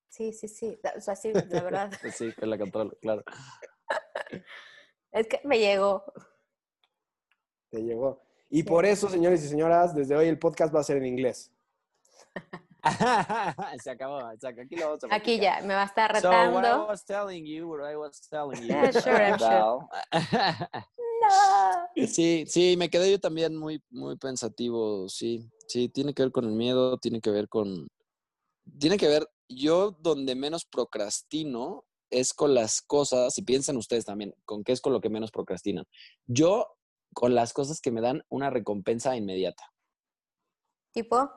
Sí, 0.09 0.33
sí, 0.33 0.49
sí. 0.49 0.79
O 0.97 1.01
sea, 1.03 1.15
sí, 1.15 1.33
la 1.33 1.63
verdad. 1.63 1.93
sí, 2.17 2.33
que 2.33 2.47
la 2.47 2.59
controlo, 2.59 2.97
claro. 3.01 3.23
Es 5.13 5.29
que 5.29 5.43
me 5.45 5.59
llegó. 5.59 6.03
Te 7.69 7.83
llegó. 7.83 8.23
Y 8.49 8.63
por 8.63 8.87
eso, 8.87 9.11
señores 9.11 9.45
y 9.45 9.49
señoras, 9.49 9.95
desde 9.95 10.17
hoy 10.17 10.29
el 10.29 10.39
podcast 10.39 10.75
va 10.75 10.81
a 10.81 10.85
ser 10.85 10.97
en 10.97 11.05
inglés. 11.05 11.53
se 13.83 13.91
acabó, 13.91 14.19
aquí 14.19 14.77
lo 14.77 14.87
vamos 14.87 15.05
a 15.05 15.15
Aquí 15.15 15.39
ya, 15.39 15.61
me 15.63 15.75
va 15.75 15.83
a 15.83 15.87
estar 15.87 16.13
retando. 16.13 16.51
So 16.51 16.55
what 16.55 16.65
I 16.65 16.91
was 16.91 17.05
telling 17.05 17.47
you, 17.47 17.69
what 17.69 17.89
I 17.89 17.97
was 17.97 18.21
telling 18.29 18.63
you. 18.63 18.69
Yeah, 18.69 18.91
sure, 18.91 19.25
I'm 19.25 19.39
sure. 19.39 19.49
no. 19.51 19.89
Sí, 22.07 22.45
sí, 22.49 22.77
me 22.77 22.91
quedé 22.91 23.11
yo 23.11 23.21
también 23.21 23.57
muy, 23.57 23.81
muy 23.91 24.17
pensativo, 24.17 25.09
sí, 25.09 25.49
sí, 25.69 25.89
tiene 25.89 26.15
que 26.15 26.25
ver 26.25 26.33
con 26.33 26.45
el 26.45 26.53
miedo, 26.53 26.99
tiene 26.99 27.21
que 27.21 27.31
ver 27.31 27.49
con, 27.49 27.89
tiene 28.79 28.97
que 28.97 29.07
ver, 29.07 29.29
yo 29.49 29.93
donde 29.93 30.35
menos 30.35 30.65
procrastino 30.65 31.85
es 32.11 32.35
con 32.35 32.55
las 32.55 32.83
cosas, 32.83 33.35
si 33.35 33.43
piensan 33.43 33.77
ustedes 33.77 34.05
también, 34.05 34.35
con 34.45 34.65
qué 34.65 34.73
es 34.73 34.81
con 34.81 34.93
lo 34.93 35.01
que 35.01 35.09
menos 35.09 35.31
procrastinan. 35.31 35.85
Yo 36.27 36.67
con 37.15 37.35
las 37.35 37.53
cosas 37.53 37.81
que 37.81 37.91
me 37.91 38.01
dan 38.01 38.23
una 38.29 38.51
recompensa 38.51 39.17
inmediata. 39.17 39.65
¿Tipo? 40.93 41.31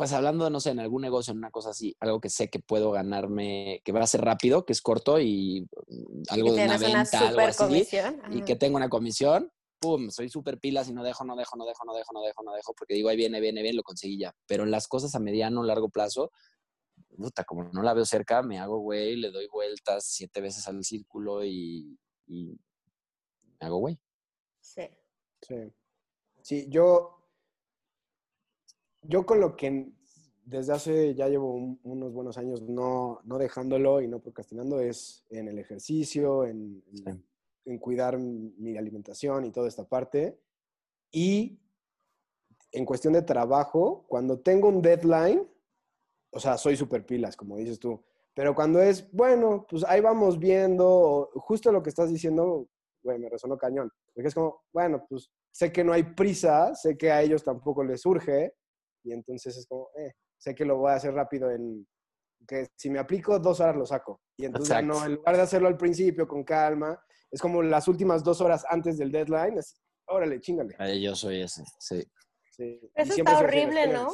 Pues 0.00 0.14
hablando, 0.14 0.48
no 0.48 0.60
sé, 0.60 0.70
en 0.70 0.80
algún 0.80 1.02
negocio, 1.02 1.32
en 1.32 1.36
una 1.36 1.50
cosa 1.50 1.70
así, 1.70 1.94
algo 2.00 2.22
que 2.22 2.30
sé 2.30 2.48
que 2.48 2.58
puedo 2.58 2.90
ganarme, 2.90 3.82
que 3.84 3.92
va 3.92 4.00
a 4.00 4.06
ser 4.06 4.22
rápido, 4.22 4.64
que 4.64 4.72
es 4.72 4.80
corto 4.80 5.20
y 5.20 5.68
mm, 5.88 6.22
algo 6.30 6.52
de 6.54 6.64
una 6.64 6.78
venta, 6.78 7.28
algo 7.28 7.40
así, 7.42 7.86
y 8.30 8.42
que 8.42 8.56
tengo 8.56 8.78
una 8.78 8.88
comisión, 8.88 9.52
pum, 9.78 10.08
soy 10.08 10.30
súper 10.30 10.58
pilas 10.58 10.88
y 10.88 10.94
no 10.94 11.02
dejo, 11.02 11.24
no 11.24 11.36
dejo, 11.36 11.54
no 11.56 11.66
dejo, 11.66 11.84
no 11.84 11.92
dejo, 11.92 12.14
no 12.14 12.22
dejo, 12.22 12.42
no 12.42 12.52
dejo, 12.54 12.72
porque 12.72 12.94
digo, 12.94 13.10
ahí 13.10 13.18
viene, 13.18 13.40
viene, 13.40 13.60
viene, 13.60 13.76
lo 13.76 13.82
conseguí 13.82 14.16
ya. 14.18 14.34
Pero 14.46 14.64
en 14.64 14.70
las 14.70 14.88
cosas 14.88 15.14
a 15.14 15.18
mediano, 15.18 15.62
largo 15.62 15.90
plazo, 15.90 16.32
puta, 17.14 17.44
como 17.44 17.64
no 17.64 17.82
la 17.82 17.92
veo 17.92 18.06
cerca, 18.06 18.42
me 18.42 18.58
hago 18.58 18.78
güey, 18.78 19.16
le 19.16 19.30
doy 19.30 19.48
vueltas 19.48 20.06
siete 20.06 20.40
veces 20.40 20.66
al 20.66 20.82
círculo 20.82 21.44
y, 21.44 21.98
y 22.26 22.58
me 23.60 23.66
hago 23.66 23.76
güey. 23.76 23.98
Sí. 24.60 24.88
Sí. 25.42 25.72
Sí, 26.42 26.66
yo 26.70 27.19
yo 29.02 29.26
con 29.26 29.40
lo 29.40 29.56
que 29.56 29.92
desde 30.44 30.72
hace 30.72 31.14
ya 31.14 31.28
llevo 31.28 31.78
unos 31.82 32.12
buenos 32.12 32.36
años 32.36 32.62
no, 32.62 33.20
no, 33.24 33.38
dejándolo 33.38 34.00
y 34.00 34.08
no 34.08 34.20
procrastinando 34.20 34.80
es 34.80 35.24
en 35.30 35.48
el 35.48 35.58
ejercicio, 35.58 36.44
en, 36.44 36.82
en, 37.64 37.78
cuidar 37.78 38.18
mi 38.18 38.76
alimentación 38.76 39.44
y 39.44 39.52
toda 39.52 39.68
esta 39.68 39.88
parte. 39.88 40.40
Y 41.12 41.60
en 42.72 42.84
cuestión 42.84 43.12
de 43.12 43.22
trabajo, 43.22 44.04
cuando 44.08 44.40
tengo 44.40 44.68
un 44.68 44.82
deadline, 44.82 45.46
o 46.30 46.40
sea, 46.40 46.56
soy 46.56 46.76
súper 46.76 47.06
pilas, 47.06 47.36
como 47.36 47.56
dices 47.56 47.78
tú. 47.78 48.02
Pero 48.34 48.54
cuando 48.54 48.80
es, 48.80 49.10
bueno, 49.12 49.66
pues 49.68 49.84
ahí 49.84 50.00
vamos 50.00 50.38
viendo, 50.38 51.30
justo 51.34 51.72
lo 51.72 51.82
que 51.82 51.90
estás 51.90 52.10
diciendo, 52.10 52.68
güey, 53.02 53.18
me 53.18 53.28
resonó 53.28 53.58
cañón. 53.58 53.90
Porque 54.14 54.28
es 54.28 54.34
como, 54.34 54.62
bueno, 54.72 55.04
pues 55.08 55.30
sé 55.50 55.72
que 55.72 55.84
no 55.84 55.92
hay 55.92 56.02
prisa, 56.02 56.74
sé 56.74 56.96
que 56.96 57.10
a 57.10 57.22
ellos 57.22 57.42
tampoco 57.42 57.82
les 57.82 58.00
surge, 58.00 58.54
y 59.02 59.12
entonces 59.12 59.56
es 59.56 59.66
como, 59.66 59.88
eh, 59.96 60.12
sé 60.38 60.54
que 60.54 60.64
lo 60.64 60.76
voy 60.78 60.90
a 60.90 60.94
hacer 60.94 61.14
rápido 61.14 61.50
en, 61.50 61.86
que 62.46 62.68
si 62.76 62.90
me 62.90 62.98
aplico 62.98 63.38
dos 63.38 63.60
horas 63.60 63.76
lo 63.76 63.86
saco. 63.86 64.20
Y 64.36 64.46
entonces 64.46 64.82
no, 64.84 65.04
en 65.04 65.14
lugar 65.16 65.36
de 65.36 65.42
hacerlo 65.42 65.68
al 65.68 65.76
principio 65.76 66.26
con 66.26 66.44
calma, 66.44 67.02
es 67.30 67.40
como 67.40 67.62
las 67.62 67.86
últimas 67.88 68.24
dos 68.24 68.40
horas 68.40 68.64
antes 68.68 68.98
del 68.98 69.12
deadline, 69.12 69.58
es, 69.58 69.80
órale, 70.06 70.40
chingale. 70.40 70.74
Ay, 70.78 71.02
yo 71.02 71.14
soy 71.14 71.42
ese, 71.42 71.62
sí. 71.78 72.02
Sí. 72.50 72.80
Eso 72.94 73.14
está 73.14 73.38
horrible, 73.38 73.86
¿no? 73.88 74.08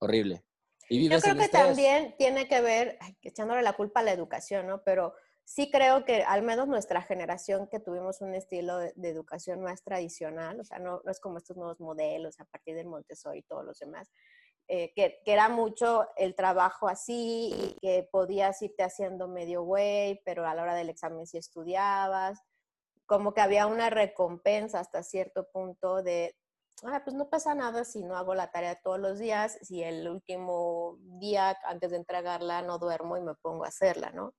Horrible. 0.00 0.44
Y 0.88 1.08
Yo 1.08 1.18
creo 1.20 1.34
que 1.34 1.44
estrés. 1.44 1.64
también 1.66 2.14
tiene 2.18 2.46
que 2.46 2.60
ver, 2.60 2.98
ay, 3.00 3.16
echándole 3.22 3.62
la 3.62 3.72
culpa 3.72 4.00
a 4.00 4.02
la 4.02 4.12
educación, 4.12 4.66
¿no? 4.66 4.82
Pero 4.84 5.14
sí 5.44 5.70
creo 5.70 6.04
que 6.04 6.22
al 6.22 6.42
menos 6.42 6.68
nuestra 6.68 7.02
generación 7.02 7.68
que 7.68 7.80
tuvimos 7.80 8.20
un 8.20 8.34
estilo 8.34 8.78
de, 8.78 8.92
educación 8.96 9.62
más 9.62 9.82
tradicional, 9.82 10.60
o 10.60 10.64
sea, 10.64 10.78
no, 10.78 11.00
no 11.04 11.10
es 11.10 11.20
como 11.20 11.38
estos 11.38 11.56
nuevos 11.56 11.80
modelos 11.80 12.40
a 12.40 12.44
partir 12.46 12.74
del 12.74 12.86
Montessori 12.86 13.40
y 13.40 13.42
todos 13.42 13.64
los 13.64 13.78
demás, 13.78 14.10
eh, 14.66 14.92
que, 14.94 15.20
que 15.24 15.32
era 15.32 15.50
mucho 15.50 16.08
el 16.16 16.34
trabajo 16.34 16.88
así 16.88 17.52
y 17.52 17.76
que 17.80 18.08
podías 18.10 18.60
irte 18.62 18.82
haciendo 18.82 19.28
medio 19.28 19.62
güey, 19.62 20.22
pero 20.24 20.46
a 20.46 20.54
la 20.54 20.62
hora 20.62 20.74
del 20.74 20.88
examen 20.88 21.26
sí 21.26 21.36
estudiabas, 21.36 22.42
como 23.06 23.34
que 23.34 23.42
había 23.42 23.66
una 23.66 23.90
recompensa 23.90 24.80
hasta 24.80 25.02
cierto 25.02 25.46
punto 25.50 26.02
de, 26.02 26.34
ah, 26.84 27.02
pues 27.04 27.14
no 27.14 27.28
pasa 27.28 27.54
nada 27.54 27.84
si 27.84 28.02
no 28.02 28.16
hago 28.16 28.34
la 28.34 28.50
tarea 28.50 28.80
todos 28.82 28.98
los 28.98 29.18
días, 29.18 29.58
si 29.60 29.82
el 29.82 30.08
último 30.08 30.96
día 31.20 31.56
antes 31.64 31.90
de 31.90 31.98
entregarla 31.98 32.62
no 32.62 32.78
duermo 32.78 33.18
y 33.18 33.20
me 33.20 33.34
pongo 33.34 33.64
a 33.66 33.68
hacerla, 33.68 34.10
¿no? 34.12 34.32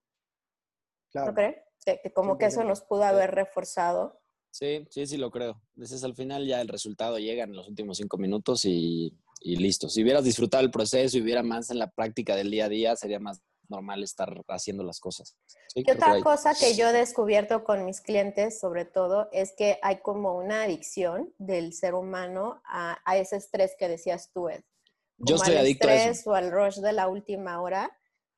Claro. 1.11 1.27
¿No 1.27 1.33
crees? 1.35 1.55
Que, 1.85 1.99
que 2.01 2.11
como 2.13 2.37
que 2.37 2.45
eso 2.47 2.61
100%. 2.61 2.67
nos 2.67 2.81
pudo 2.81 3.03
haber 3.03 3.31
reforzado. 3.31 4.19
Sí, 4.51 4.87
sí, 4.89 5.05
sí 5.05 5.17
lo 5.17 5.31
creo. 5.31 5.61
Entonces 5.75 6.03
al 6.03 6.15
final 6.15 6.45
ya 6.47 6.61
el 6.61 6.67
resultado 6.67 7.19
llega 7.19 7.43
en 7.43 7.53
los 7.55 7.67
últimos 7.67 7.97
cinco 7.97 8.17
minutos 8.17 8.63
y, 8.65 9.13
y 9.41 9.57
listo. 9.57 9.89
Si 9.89 10.01
hubieras 10.01 10.23
disfrutado 10.23 10.63
el 10.63 10.71
proceso 10.71 11.17
y 11.17 11.21
hubiera 11.21 11.43
más 11.43 11.69
en 11.71 11.79
la 11.79 11.89
práctica 11.91 12.35
del 12.35 12.49
día 12.51 12.65
a 12.65 12.69
día, 12.69 12.95
sería 12.95 13.19
más 13.19 13.41
normal 13.67 14.03
estar 14.03 14.43
haciendo 14.47 14.83
las 14.83 14.99
cosas. 14.99 15.35
Sí, 15.67 15.79
Y 15.79 15.83
que 15.83 15.91
otra 15.93 16.13
hay- 16.13 16.21
cosa 16.23 16.53
que 16.53 16.75
yo 16.75 16.87
he 16.87 16.93
descubierto 16.93 17.63
con 17.63 17.83
mis 17.83 17.99
clientes, 17.99 18.59
sobre 18.59 18.85
todo, 18.85 19.27
es 19.31 19.53
que 19.57 19.79
hay 19.81 19.97
como 20.01 20.37
una 20.37 20.63
adicción 20.63 21.33
del 21.39 21.73
ser 21.73 21.93
humano 21.95 22.61
a, 22.65 22.97
a 23.05 23.17
ese 23.17 23.35
estrés 23.37 23.75
que 23.77 23.87
decías 23.89 24.29
tú, 24.31 24.49
Ed. 24.49 24.61
Yo 25.17 25.25
como 25.25 25.37
estoy 25.37 25.55
al 25.55 25.61
adicto 25.61 25.87
a 25.87 25.95
estrés 25.95 26.19
eso. 26.19 26.31
o 26.31 26.33
al 26.35 26.51
rush 26.51 26.77
de 26.77 26.93
la 26.93 27.07
última 27.07 27.59
hora. 27.61 27.91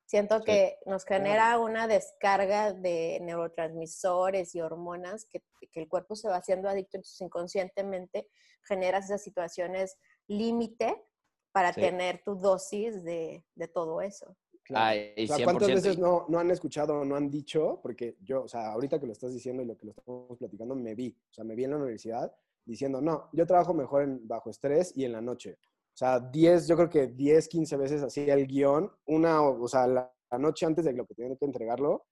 Siento 0.08 0.40
Sí. 0.40 0.46
que 0.46 0.80
nos 0.86 1.04
genera 1.04 1.60
una 1.60 1.86
descarga 1.86 2.72
de 2.72 3.20
neurotransmisores 3.22 4.56
y 4.56 4.62
hormonas 4.62 5.26
que, 5.26 5.44
que 5.72 5.82
el 5.82 5.90
cuerpo 5.90 6.16
se 6.16 6.30
va 6.30 6.38
haciendo 6.38 6.70
adicto, 6.70 6.96
entonces 6.98 7.20
inconscientemente 7.22 8.28
generas 8.66 9.06
esas 9.06 9.22
situaciones 9.22 9.98
límite 10.28 11.04
para 11.52 11.74
Sí. 11.74 11.82
tener 11.82 12.24
tu 12.24 12.36
dosis 12.36 13.04
de, 13.04 13.44
de 13.56 13.68
todo 13.68 14.02
eso. 14.02 14.36
Claro. 14.64 14.86
Ay, 14.86 15.14
O 15.26 15.28
sea, 15.36 15.44
¿Cuántas 15.46 15.68
100%. 15.70 15.76
veces 15.76 15.98
no, 15.98 16.26
no 16.30 16.40
han 16.40 16.52
escuchado 16.52 17.02
o 17.02 17.06
no 17.06 17.16
han 17.16 17.30
dicho? 17.30 17.80
Porque 17.82 18.18
yo, 18.22 18.44
o 18.44 18.48
sea, 18.48 18.72
ahorita 18.72 19.00
que 19.00 19.08
lo 19.08 19.12
estás 19.14 19.34
diciendo 19.34 19.62
y 19.62 19.66
lo 19.66 19.78
que 19.78 19.86
lo 19.88 19.92
estamos 19.92 20.38
platicando, 20.38 20.74
me 20.76 20.94
vi. 20.96 21.18
O 21.30 21.34
sea, 21.34 21.44
me 21.44 21.56
vi 21.56 21.64
en 21.66 21.72
la 21.72 21.78
universidad 21.78 22.34
diciendo, 22.66 23.02
no, 23.02 23.30
yo 23.34 23.46
trabajo 23.46 23.74
mejor 23.74 24.04
en, 24.04 24.28
bajo 24.28 24.50
estrés 24.50 24.92
y 24.96 25.06
en 25.06 25.14
la 25.14 25.22
noche. 25.22 25.58
O 25.98 26.00
sea, 26.00 26.20
10, 26.20 26.68
yo 26.68 26.76
creo 26.76 26.90
que 26.90 27.08
10, 27.08 27.48
15 27.48 27.76
veces 27.76 28.04
hacía 28.04 28.36
el 28.36 28.46
guion. 28.46 28.92
Una, 29.08 29.42
o 29.42 29.68
sea, 29.68 29.88
la, 29.88 30.14
la 30.30 30.38
noche 30.38 30.68
antes 30.68 30.86
de 30.86 30.94
lo 30.94 31.08
que 31.08 31.16
tenía 31.16 31.36
que 31.36 31.46
entregarlo, 31.46 32.06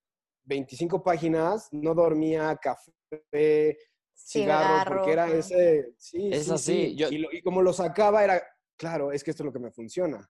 25 0.46 1.04
páginas, 1.04 1.70
no 1.72 1.94
dormía, 1.94 2.58
café, 2.60 3.78
cigarro, 4.16 4.92
porque 4.96 5.12
era 5.12 5.32
ese... 5.32 5.94
Sí, 6.00 6.30
Es 6.32 6.46
sí, 6.46 6.52
así, 6.52 6.74
sí. 6.90 6.96
yo- 6.96 7.10
Y, 7.10 7.20
lo- 7.20 7.32
y 7.32 7.44
como 7.44 7.62
lo 7.62 7.74
sacaba 7.74 8.24
era, 8.24 8.42
claro, 8.76 9.12
es 9.12 9.24
que 9.24 9.30
esto 9.30 9.44
es 9.44 9.46
lo 9.46 9.54
que 9.54 9.60
me 9.60 9.72
funciona. 9.72 10.28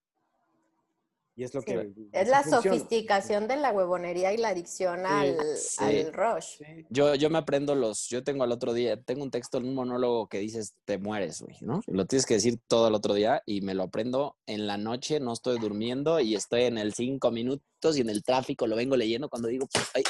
Y 1.37 1.43
es 1.43 1.53
lo 1.53 1.59
Sí. 1.61 1.65
que... 1.67 1.91
Es 2.13 2.29
la 2.29 2.43
funciona. 2.43 2.61
sofisticación 2.77 3.47
de 3.49 3.57
la 3.57 3.71
huevonería 3.71 4.31
y 4.33 4.37
la 4.37 4.49
adicción 4.49 5.05
al, 5.05 5.37
sí. 5.57 5.83
al 5.83 6.13
rush. 6.13 6.57
Sí. 6.59 6.85
Yo, 6.89 7.13
yo 7.15 7.29
me 7.29 7.37
aprendo 7.39 7.75
los, 7.75 8.07
yo 8.07 8.23
tengo 8.23 8.43
al 8.45 8.53
otro 8.53 8.73
día, 8.73 9.01
tengo 9.01 9.21
un 9.23 9.31
texto 9.31 9.57
en 9.57 9.65
un 9.65 9.75
monólogo 9.75 10.27
que 10.27 10.39
dices, 10.39 10.75
te 10.85 10.97
mueres, 10.97 11.41
güey, 11.41 11.57
¿no? 11.61 11.81
Y 11.87 11.91
lo 11.91 12.05
tienes 12.05 12.25
que 12.25 12.35
decir 12.35 12.57
todo 12.67 12.87
el 12.87 12.93
otro 12.95 13.13
día 13.13 13.41
y 13.45 13.59
me 13.61 13.73
lo 13.73 13.83
aprendo 13.83 14.37
en 14.45 14.65
la 14.65 14.77
noche, 14.77 15.19
no 15.19 15.33
estoy 15.33 15.59
durmiendo 15.59 16.21
y 16.21 16.35
estoy 16.35 16.63
en 16.63 16.77
el 16.77 16.93
cinco 16.93 17.31
minutos 17.31 17.97
y 17.97 18.01
en 18.01 18.09
el 18.09 18.23
tráfico 18.23 18.65
lo 18.65 18.77
vengo 18.77 18.95
leyendo 18.95 19.27
cuando 19.27 19.49
digo, 19.49 19.67
ay, 19.93 20.03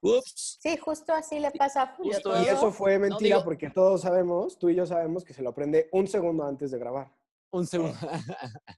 ups. 0.00 0.58
Sí, 0.62 0.76
justo 0.78 1.12
así 1.12 1.38
le 1.38 1.50
pasa 1.50 1.82
a 1.82 1.94
Julio. 1.96 2.14
Justo 2.14 2.32
Y 2.42 2.46
eso 2.46 2.72
fue 2.72 2.98
mentira 2.98 3.36
digo- 3.36 3.44
porque 3.44 3.68
todos 3.68 4.00
sabemos, 4.00 4.58
tú 4.58 4.70
y 4.70 4.74
yo 4.74 4.86
sabemos 4.86 5.22
que 5.22 5.34
se 5.34 5.42
lo 5.42 5.50
aprende 5.50 5.88
un 5.92 6.06
segundo 6.08 6.44
antes 6.44 6.70
de 6.70 6.78
grabar. 6.78 7.12
Un 7.50 7.66
segundo. 7.66 7.96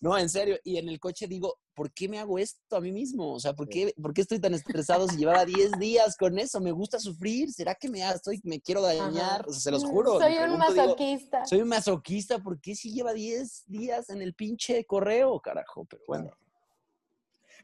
no, 0.00 0.16
en 0.16 0.28
serio. 0.30 0.58
Y 0.64 0.78
en 0.78 0.88
el 0.88 0.98
coche 0.98 1.26
digo, 1.26 1.58
¿por 1.74 1.92
qué 1.92 2.08
me 2.08 2.18
hago 2.18 2.38
esto 2.38 2.76
a 2.76 2.80
mí 2.80 2.90
mismo? 2.90 3.34
O 3.34 3.38
sea, 3.40 3.52
¿por 3.52 3.68
qué, 3.68 3.94
¿por 4.00 4.14
qué 4.14 4.22
estoy 4.22 4.40
tan 4.40 4.54
estresado 4.54 5.06
si 5.06 5.18
llevaba 5.18 5.44
10 5.44 5.72
días 5.78 6.16
con 6.16 6.38
eso? 6.38 6.60
¿Me 6.60 6.72
gusta 6.72 6.98
sufrir? 6.98 7.52
¿Será 7.52 7.74
que 7.74 7.88
me, 7.88 8.00
estoy, 8.08 8.40
me 8.44 8.60
quiero 8.60 8.80
dañar? 8.80 9.42
Ajá. 9.42 9.44
O 9.46 9.52
sea, 9.52 9.60
se 9.60 9.70
los 9.70 9.84
juro. 9.84 10.18
Soy 10.18 10.32
un 10.32 10.38
pregunto, 10.38 10.72
digo, 10.72 10.82
masoquista. 10.84 11.44
soy 11.46 11.60
un 11.60 11.68
masoquista. 11.68 12.38
¿Por 12.38 12.60
qué 12.60 12.74
si 12.74 12.92
lleva 12.92 13.12
10 13.12 13.64
días 13.66 14.08
en 14.10 14.22
el 14.22 14.34
pinche 14.34 14.84
correo, 14.86 15.38
carajo? 15.40 15.84
Pero 15.84 16.02
bueno. 16.08 16.30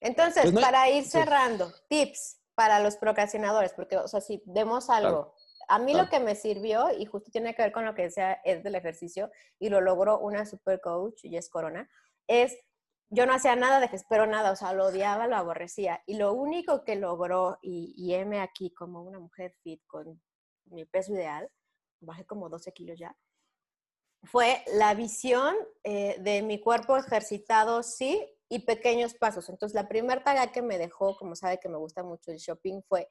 Entonces, 0.00 0.43
Pues 0.43 0.55
no- 0.55 0.61
para 0.61 0.90
ir 0.90 1.05
sí. 1.05 1.11
cerrando, 1.11 1.73
tips 1.88 2.38
para 2.55 2.81
los 2.81 2.97
procrastinadores, 2.97 3.73
porque, 3.73 3.97
o 3.97 4.09
sea, 4.09 4.21
si 4.21 4.43
demos 4.47 4.90
algo. 4.90 5.35
A 5.69 5.78
mí 5.78 5.93
claro. 5.93 6.05
lo 6.05 6.11
que 6.11 6.21
me 6.21 6.35
sirvió, 6.37 6.90
y 6.97 7.07
justo 7.07 7.31
tiene 7.31 7.55
que 7.55 7.62
ver 7.62 7.73
con 7.73 7.85
lo 7.85 7.95
que 7.95 8.02
decía 8.02 8.35
es 8.45 8.62
del 8.62 8.76
ejercicio, 8.76 9.31
y 9.59 9.69
lo 9.69 9.81
logró 9.81 10.19
una 10.21 10.47
super 10.47 10.81
coach, 10.81 11.25
y 11.25 11.37
es 11.37 11.49
Corona, 11.49 11.88
es, 12.26 12.56
yo 13.11 13.26
no 13.26 13.35
hacía 13.35 13.56
nada 13.56 13.78
de 13.78 13.87
ejercicio, 13.87 14.09
pero 14.11 14.26
nada, 14.26 14.52
o 14.52 14.56
sea, 14.56 14.73
lo 14.73 14.87
odiaba, 14.87 15.26
lo 15.26 15.37
aborrecía. 15.37 16.02
Y 16.06 16.16
lo 16.16 16.33
único 16.33 16.85
que 16.85 16.97
logró, 16.97 17.59
y, 17.62 17.95
y 17.97 18.14
heme 18.14 18.40
aquí 18.40 18.73
como 18.73 19.02
una 19.02 19.18
mujer 19.18 19.54
fit 19.62 19.83
con 19.87 20.21
mi 20.66 20.85
peso 20.85 21.12
ideal, 21.12 21.50
bajé 22.00 22.25
como 22.26 22.49
12 22.49 22.73
kilos 22.73 22.99
ya, 22.99 23.16
fue 24.26 24.62
la 24.75 24.95
visión 24.95 25.54
eh, 25.85 26.16
de 26.21 26.42
mi 26.42 26.61
cuerpo 26.61 26.97
ejercitado, 26.97 27.83
sí, 27.83 28.26
y 28.49 28.61
pequeños 28.61 29.14
pasos. 29.14 29.49
Entonces, 29.49 29.75
la 29.75 29.88
primera 29.88 30.23
tarea 30.23 30.52
que 30.52 30.62
me 30.62 30.78
dejó, 30.78 31.16
como 31.16 31.35
sabe 31.35 31.59
que 31.59 31.68
me 31.68 31.78
gusta 31.78 32.02
mucho 32.02 32.30
el 32.30 32.38
shopping, 32.38 32.83
fue, 32.88 33.09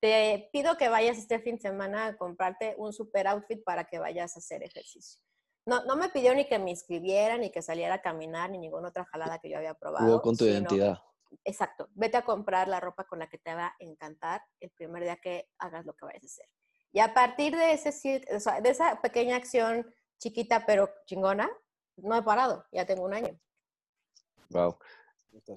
te 0.00 0.48
pido 0.52 0.76
que 0.76 0.88
vayas 0.88 1.18
este 1.18 1.40
fin 1.40 1.56
de 1.56 1.62
semana 1.62 2.06
a 2.06 2.16
comprarte 2.16 2.74
un 2.78 2.92
super 2.92 3.26
outfit 3.26 3.62
para 3.64 3.84
que 3.84 3.98
vayas 3.98 4.36
a 4.36 4.38
hacer 4.38 4.62
ejercicio. 4.62 5.20
No, 5.68 5.84
no 5.84 5.96
me 5.96 6.08
pidió 6.08 6.34
ni 6.34 6.46
que 6.46 6.58
me 6.58 6.70
inscribiera, 6.70 7.36
ni 7.36 7.50
que 7.50 7.60
saliera 7.60 7.96
a 7.96 8.00
caminar, 8.00 8.48
ni 8.50 8.56
ninguna 8.56 8.88
otra 8.88 9.04
jalada 9.04 9.38
que 9.38 9.50
yo 9.50 9.58
había 9.58 9.74
probado. 9.74 10.06
Jugó 10.06 10.22
con 10.22 10.34
tu 10.34 10.44
sino- 10.44 10.56
identidad. 10.56 10.98
Exacto. 11.44 11.90
Vete 11.92 12.16
a 12.16 12.24
comprar 12.24 12.68
la 12.68 12.80
ropa 12.80 13.04
con 13.04 13.18
la 13.18 13.28
que 13.28 13.36
te 13.36 13.54
va 13.54 13.66
a 13.66 13.74
encantar 13.80 14.40
el 14.60 14.70
primer 14.70 15.02
día 15.02 15.16
que 15.16 15.50
hagas 15.58 15.84
lo 15.84 15.92
que 15.92 16.06
vayas 16.06 16.22
a 16.22 16.26
hacer. 16.26 16.46
Y 16.90 17.00
a 17.00 17.12
partir 17.12 17.54
de, 17.54 17.72
ese, 17.72 17.90
de 18.00 18.70
esa 18.70 18.98
pequeña 19.02 19.36
acción 19.36 19.94
chiquita 20.18 20.64
pero 20.64 20.88
chingona, 21.04 21.50
no 21.96 22.16
he 22.16 22.22
parado. 22.22 22.64
Ya 22.72 22.86
tengo 22.86 23.04
un 23.04 23.12
año. 23.12 23.38
Wow. 24.48 24.78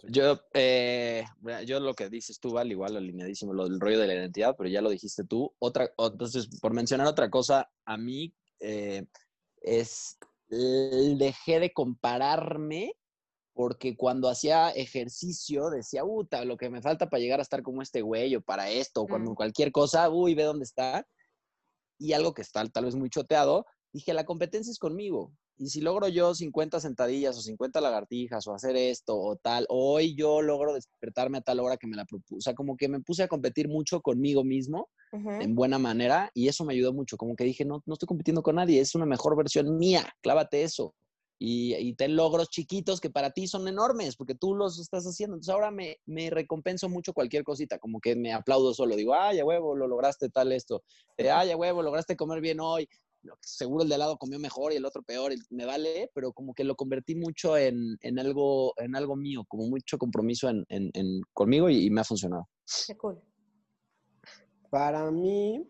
Yo, 0.09 0.41
eh, 0.53 1.23
yo 1.65 1.79
lo 1.79 1.93
que 1.93 2.09
dices 2.09 2.37
tú, 2.41 2.51
Val, 2.51 2.69
igual 2.69 2.97
alineadísimo, 2.97 3.53
lo 3.53 3.63
del 3.63 3.79
rollo 3.79 3.99
de 3.99 4.07
la 4.07 4.15
identidad, 4.15 4.55
pero 4.57 4.69
ya 4.69 4.81
lo 4.81 4.89
dijiste 4.89 5.23
tú. 5.23 5.55
Otra, 5.59 5.89
entonces, 5.97 6.49
por 6.59 6.73
mencionar 6.73 7.07
otra 7.07 7.29
cosa, 7.29 7.71
a 7.85 7.95
mí 7.97 8.35
eh, 8.59 9.05
es, 9.61 10.17
dejé 10.49 11.59
de 11.59 11.71
compararme 11.71 12.93
porque 13.53 13.95
cuando 13.95 14.29
hacía 14.29 14.69
ejercicio 14.71 15.69
decía, 15.69 16.03
puta, 16.03 16.45
lo 16.45 16.57
que 16.57 16.69
me 16.69 16.81
falta 16.81 17.09
para 17.09 17.21
llegar 17.21 17.39
a 17.39 17.43
estar 17.43 17.61
como 17.61 17.81
este 17.81 18.01
güey 18.01 18.35
o 18.35 18.41
para 18.41 18.69
esto, 18.69 19.01
o 19.01 19.07
cuando 19.07 19.31
Mm. 19.31 19.35
cualquier 19.35 19.71
cosa, 19.71 20.09
uy, 20.09 20.35
ve 20.35 20.43
dónde 20.43 20.63
está. 20.63 21.05
Y 21.99 22.13
algo 22.13 22.33
que 22.33 22.41
está 22.41 22.65
tal 22.69 22.85
vez 22.85 22.95
muy 22.95 23.09
choteado, 23.09 23.65
dije, 23.93 24.13
la 24.13 24.25
competencia 24.25 24.71
es 24.71 24.79
conmigo. 24.79 25.33
Y 25.61 25.69
si 25.69 25.79
logro 25.79 26.07
yo 26.07 26.33
50 26.33 26.79
sentadillas 26.79 27.37
o 27.37 27.41
50 27.41 27.81
lagartijas 27.81 28.47
o 28.47 28.55
hacer 28.55 28.75
esto 28.75 29.15
o 29.15 29.35
tal, 29.35 29.67
hoy 29.69 30.15
yo 30.15 30.41
logro 30.41 30.73
despertarme 30.73 31.37
a 31.37 31.41
tal 31.41 31.59
hora 31.59 31.77
que 31.77 31.85
me 31.85 31.95
la 31.95 32.05
propuse. 32.05 32.37
O 32.37 32.41
sea, 32.41 32.55
como 32.55 32.75
que 32.75 32.89
me 32.89 32.99
puse 32.99 33.21
a 33.21 33.27
competir 33.27 33.69
mucho 33.69 34.01
conmigo 34.01 34.43
mismo 34.43 34.89
en 35.11 35.53
buena 35.53 35.77
manera 35.77 36.31
y 36.33 36.47
eso 36.47 36.65
me 36.65 36.73
ayudó 36.73 36.93
mucho. 36.93 37.15
Como 37.15 37.35
que 37.35 37.43
dije, 37.43 37.63
no, 37.63 37.83
no 37.85 37.93
estoy 37.93 38.07
compitiendo 38.07 38.41
con 38.41 38.55
nadie, 38.55 38.79
es 38.79 38.95
una 38.95 39.05
mejor 39.05 39.37
versión 39.37 39.77
mía, 39.77 40.11
clávate 40.21 40.63
eso. 40.63 40.95
Y, 41.37 41.75
y 41.75 41.93
ten 41.93 42.15
logros 42.15 42.49
chiquitos 42.49 42.99
que 42.99 43.11
para 43.11 43.29
ti 43.29 43.45
son 43.47 43.67
enormes 43.67 44.15
porque 44.15 44.33
tú 44.33 44.55
los 44.55 44.79
estás 44.79 45.05
haciendo. 45.05 45.35
Entonces 45.35 45.53
ahora 45.53 45.69
me, 45.69 45.97
me 46.07 46.31
recompenso 46.31 46.89
mucho 46.89 47.13
cualquier 47.13 47.43
cosita, 47.43 47.77
como 47.77 47.99
que 47.99 48.15
me 48.15 48.33
aplaudo 48.33 48.73
solo. 48.73 48.95
Digo, 48.95 49.13
ay, 49.13 49.39
a 49.39 49.45
huevo, 49.45 49.75
lo 49.75 49.87
lograste 49.87 50.29
tal 50.29 50.53
esto. 50.53 50.81
Ay, 51.19 51.51
a 51.51 51.57
huevo, 51.57 51.83
lograste 51.83 52.15
comer 52.15 52.41
bien 52.41 52.59
hoy. 52.59 52.89
Seguro 53.41 53.83
el 53.83 53.89
de 53.89 53.95
al 53.95 53.99
lado 53.99 54.17
comió 54.17 54.39
mejor 54.39 54.73
y 54.73 54.77
el 54.77 54.85
otro 54.85 55.03
peor, 55.03 55.31
y 55.33 55.37
me 55.49 55.65
vale, 55.65 56.09
pero 56.13 56.33
como 56.33 56.53
que 56.53 56.63
lo 56.63 56.75
convertí 56.75 57.15
mucho 57.15 57.57
en, 57.57 57.97
en 58.01 58.19
algo, 58.19 58.73
en 58.77 58.95
algo 58.95 59.15
mío, 59.15 59.45
como 59.47 59.67
mucho 59.67 59.97
compromiso 59.97 60.49
en, 60.49 60.65
en- 60.69 60.91
en- 60.93 61.21
conmigo 61.33 61.69
y, 61.69 61.85
y 61.85 61.89
me 61.89 62.01
ha 62.01 62.03
funcionado. 62.03 62.49
Qué 62.87 62.97
cool. 62.97 63.21
Para 64.69 65.11
mí, 65.11 65.69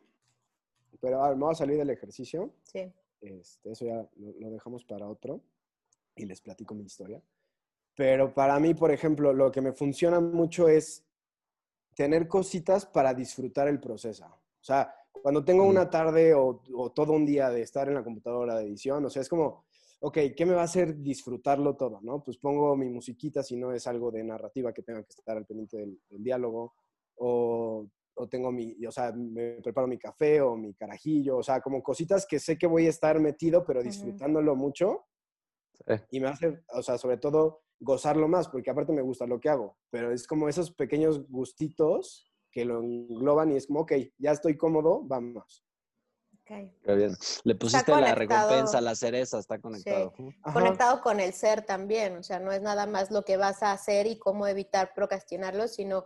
pero 1.00 1.24
a 1.24 1.30
ver, 1.30 1.38
me 1.38 1.44
voy 1.46 1.52
a 1.54 1.56
salir 1.56 1.78
del 1.78 1.90
ejercicio. 1.90 2.54
Sí. 2.72 2.92
Este, 3.22 3.72
eso 3.72 3.86
ya 3.86 4.08
lo, 4.16 4.32
lo 4.40 4.50
dejamos 4.52 4.84
para 4.86 5.08
otro 5.08 5.42
y 6.16 6.26
les 6.26 6.42
platico 6.42 6.74
mi 6.76 6.84
historia. 6.84 7.22
Pero 7.96 8.34
para 8.34 8.60
mí, 8.60 8.74
por 8.74 8.92
ejemplo, 8.92 9.34
lo 9.34 9.52
que 9.52 9.62
me 9.62 9.74
funciona 9.74 10.20
mucho 10.20 10.68
es 10.70 11.04
tener 11.96 12.28
cositas 12.28 12.86
para 12.86 13.14
disfrutar 13.14 13.68
el 13.68 13.80
proceso. 13.80 14.26
O 14.26 14.64
sea, 14.64 14.96
cuando 15.12 15.44
tengo 15.44 15.64
una 15.64 15.90
tarde 15.90 16.34
o, 16.34 16.62
o 16.74 16.92
todo 16.92 17.14
un 17.14 17.26
día 17.26 17.50
de 17.50 17.62
estar 17.62 17.88
en 17.88 17.96
la 17.96 18.04
computadora 18.04 18.58
de 18.58 18.66
edición, 18.66 19.06
o 19.06 19.10
sea, 19.10 19.22
es 19.22 19.30
como, 19.30 19.66
ok, 20.00 20.18
¿qué 20.36 20.46
me 20.46 20.54
va 20.54 20.62
a 20.62 20.66
hacer 20.66 20.98
disfrutarlo 20.98 21.76
todo? 21.76 22.00
¿no? 22.02 22.24
Pues 22.24 22.38
pongo 22.38 22.76
mi 22.76 22.90
musiquita 22.90 23.44
si 23.44 23.56
no 23.56 23.72
es 23.72 23.86
algo 23.88 24.12
de 24.12 24.24
narrativa 24.24 24.74
que 24.74 24.84
tenga 24.84 25.04
que 25.04 25.10
estar 25.10 25.38
al 25.38 25.46
pendiente 25.46 25.78
del, 25.78 26.00
del 26.10 26.24
diálogo, 26.24 26.74
o, 27.18 27.88
o 28.16 28.28
tengo 28.28 28.52
mi, 28.52 28.76
o 28.86 28.92
sea, 28.92 29.12
me 29.12 29.62
preparo 29.62 29.88
mi 29.88 29.98
café 29.98 30.42
o 30.42 30.56
mi 30.56 30.74
carajillo, 30.74 31.38
o 31.38 31.44
sea, 31.44 31.62
como 31.62 31.84
cositas 31.84 32.26
que 32.26 32.40
sé 32.40 32.58
que 32.58 32.68
voy 32.68 32.88
a 32.88 32.90
estar 32.90 33.20
metido, 33.20 33.64
pero 33.66 33.84
disfrutándolo 33.84 34.56
mucho 34.56 35.06
y 36.12 36.20
me 36.20 36.28
hace, 36.28 36.64
o 36.74 36.82
sea, 36.82 36.98
sobre 36.98 37.18
todo 37.18 37.62
gozarlo 37.80 38.28
más, 38.28 38.48
porque 38.48 38.70
aparte 38.70 38.94
me 38.94 39.02
gusta 39.02 39.26
lo 39.26 39.40
que 39.40 39.50
hago, 39.50 39.78
pero 39.90 40.12
es 40.12 40.28
como 40.28 40.48
esos 40.48 40.72
pequeños 40.72 41.28
gustitos 41.30 42.31
que 42.52 42.66
lo 42.66 42.80
engloban 42.80 43.52
y 43.52 43.56
es 43.56 43.68
como, 43.68 43.82
ok, 43.82 43.94
ya 44.18 44.32
estoy 44.32 44.58
cómodo, 44.58 45.02
vamos. 45.04 45.64
ok. 46.34 46.72
Qué 46.84 46.96
bien. 46.96 47.16
Le 47.44 47.56
pusiste 47.56 47.92
la 47.92 48.14
recompensa, 48.14 48.82
la 48.82 48.96
cereza, 48.96 49.40
está 49.40 49.60
conectado. 49.60 50.14
Ajá. 50.44 50.54
Conectado 50.54 51.02
con 51.02 51.20
el 51.20 51.34
ser 51.34 51.66
también, 51.66 52.18
o 52.18 52.24
sea, 52.24 52.40
no 52.40 52.52
es 52.52 52.62
nada 52.62 52.86
más 52.86 53.10
lo 53.12 53.24
que 53.24 53.38
vas 53.38 53.64
a 53.64 53.72
hacer 53.72 54.06
y 54.08 54.20
cómo 54.20 54.48
evitar 54.48 54.94
procrastinarlo, 54.94 55.68
sino 55.68 56.06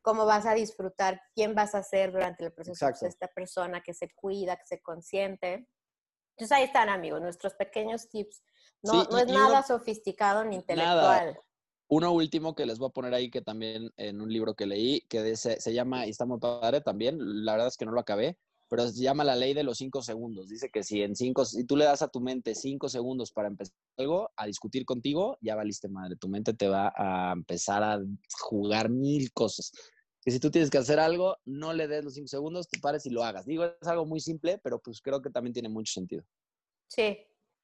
cómo 0.00 0.24
vas 0.26 0.46
a 0.46 0.54
disfrutar, 0.54 1.20
quién 1.34 1.54
vas 1.54 1.74
a 1.74 1.82
ser 1.82 2.10
durante 2.10 2.44
el 2.44 2.52
proceso. 2.52 2.86
Pues, 2.86 2.90
Exacto. 3.02 3.06
esta 3.06 3.28
persona 3.28 3.82
que 3.82 3.94
se 3.94 4.08
cuida, 4.14 4.56
que 4.56 4.66
se 4.66 4.80
consiente. 4.80 5.68
Entonces 6.36 6.56
ahí 6.56 6.64
están, 6.64 6.88
amigos, 6.88 7.20
nuestros 7.20 7.54
pequeños 7.54 8.08
tips. 8.08 8.42
No, 8.82 9.02
Sí, 9.02 9.08
no 9.12 9.18
es 9.18 9.26
nada 9.28 9.58
uno- 9.58 9.62
sofisticado 9.62 10.44
ni 10.44 10.64
Nada. 10.68 11.34
Uno 11.94 12.10
último 12.10 12.54
que 12.54 12.64
les 12.64 12.78
voy 12.78 12.88
a 12.88 12.92
poner 12.94 13.12
ahí, 13.12 13.28
que 13.30 13.42
también 13.42 13.90
en 13.98 14.22
un 14.22 14.32
libro 14.32 14.54
que 14.54 14.64
leí, 14.64 15.02
que 15.10 15.22
dice- 15.22 15.60
se 15.60 15.74
llama, 15.74 16.06
y 16.06 16.10
está 16.10 16.24
muy 16.24 16.38
padre 16.38 16.80
también, 16.80 17.18
la 17.44 17.52
verdad 17.52 17.68
es 17.68 17.76
que 17.76 17.84
no 17.84 17.92
lo 17.92 18.00
acabé, 18.00 18.38
pero 18.70 18.88
se 18.88 19.02
llama 19.02 19.24
la 19.24 19.36
ley 19.36 19.52
de 19.52 19.62
los 19.62 19.76
cinco 19.76 20.00
segundos. 20.00 20.48
Dice 20.48 20.70
que 20.70 20.82
si 20.84 21.02
en 21.02 21.14
cinco, 21.14 21.44
si 21.44 21.64
tú 21.66 21.76
le 21.76 21.84
das 21.84 22.00
a 22.00 22.08
tu 22.08 22.22
mente 22.22 22.54
cinco 22.54 22.88
segundos 22.88 23.30
para 23.30 23.48
empezar 23.48 23.74
algo, 23.98 24.30
a 24.36 24.46
discutir 24.46 24.86
contigo, 24.86 25.36
ya 25.42 25.54
valiste 25.54 25.90
madre. 25.90 26.16
Tu 26.16 26.28
mente 26.28 26.54
te 26.54 26.66
va 26.66 26.94
a 26.96 27.32
empezar 27.32 27.82
a 27.82 28.00
jugar 28.40 28.88
mil 28.88 29.30
cosas. 29.34 29.70
Que 30.24 30.30
si 30.30 30.40
tú 30.40 30.50
tienes 30.50 30.70
que 30.70 30.78
hacer 30.78 30.98
algo, 30.98 31.36
no 31.44 31.74
le 31.74 31.88
des 31.88 32.02
los 32.02 32.14
cinco 32.14 32.28
segundos, 32.28 32.68
te 32.70 32.78
pares 32.80 33.04
y 33.04 33.10
lo 33.10 33.22
hagas. 33.22 33.44
Digo, 33.44 33.64
es 33.64 33.86
algo 33.86 34.06
muy 34.06 34.20
simple, 34.20 34.58
pero 34.64 34.78
pues 34.78 35.02
creo 35.02 35.20
que 35.20 35.28
también 35.28 35.52
tiene 35.52 35.68
mucho 35.68 35.92
sentido. 35.92 36.24
Sí, 36.88 37.18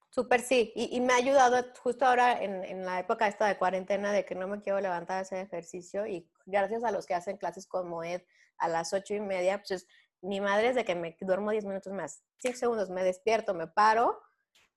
súper 0.09 0.41
sí. 0.41 0.71
Y, 0.75 0.95
y 0.95 1.01
me 1.01 1.13
ha 1.13 1.17
ayudado 1.17 1.63
justo 1.81 2.05
ahora 2.05 2.41
en, 2.43 2.63
en 2.63 2.85
la 2.85 2.99
época 2.99 3.27
esta 3.27 3.47
de 3.47 3.57
cuarentena 3.57 4.11
de 4.11 4.25
que 4.25 4.35
no 4.35 4.47
me 4.47 4.61
quiero 4.61 4.79
levantar 4.81 5.17
a 5.17 5.21
hacer 5.21 5.39
ejercicio 5.45 6.05
y 6.07 6.29
gracias 6.45 6.83
a 6.83 6.91
los 6.91 7.05
que 7.05 7.13
hacen 7.15 7.37
clases 7.37 7.67
como 7.67 8.03
Ed 8.03 8.21
a 8.57 8.67
las 8.67 8.93
ocho 8.93 9.13
y 9.13 9.21
media, 9.21 9.57
pues 9.59 9.71
es- 9.71 9.87
mi 10.21 10.41
madre 10.41 10.69
es 10.69 10.75
de 10.75 10.83
que 10.83 10.95
me 10.95 11.15
duermo 11.21 11.51
diez 11.51 11.63
minutos 11.63 11.93
más, 11.93 12.23
cinco 12.39 12.57
segundos, 12.57 12.89
me 12.89 13.03
despierto, 13.05 13.53
me 13.53 13.67
paro 13.67 14.19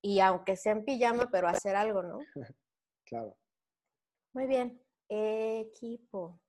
y 0.01 0.21
aunque 0.21 0.57
sea 0.57 0.73
en 0.73 0.85
pijama, 0.85 1.31
pero 1.33 1.49
hacer 1.49 1.75
algo, 1.77 2.03
¿no? 2.03 2.19
Claro. 3.05 3.37
Muy 4.33 4.47
bien. 4.47 4.81
Equipo. 5.09 6.42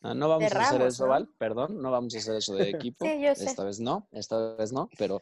No 0.00 0.28
vamos 0.28 0.52
a 0.52 0.60
hacer 0.60 0.82
eso, 0.82 1.04
¿no? 1.04 1.10
Val, 1.10 1.28
perdón, 1.38 1.82
no 1.82 1.90
vamos 1.90 2.14
a 2.14 2.18
hacer 2.18 2.36
eso 2.36 2.54
de 2.54 2.70
equipo. 2.70 3.04
Sí, 3.04 3.20
yo 3.20 3.34
sé. 3.34 3.46
Esta 3.46 3.64
vez 3.64 3.80
no, 3.80 4.08
esta 4.12 4.54
vez 4.54 4.72
no, 4.72 4.88
pero 4.96 5.20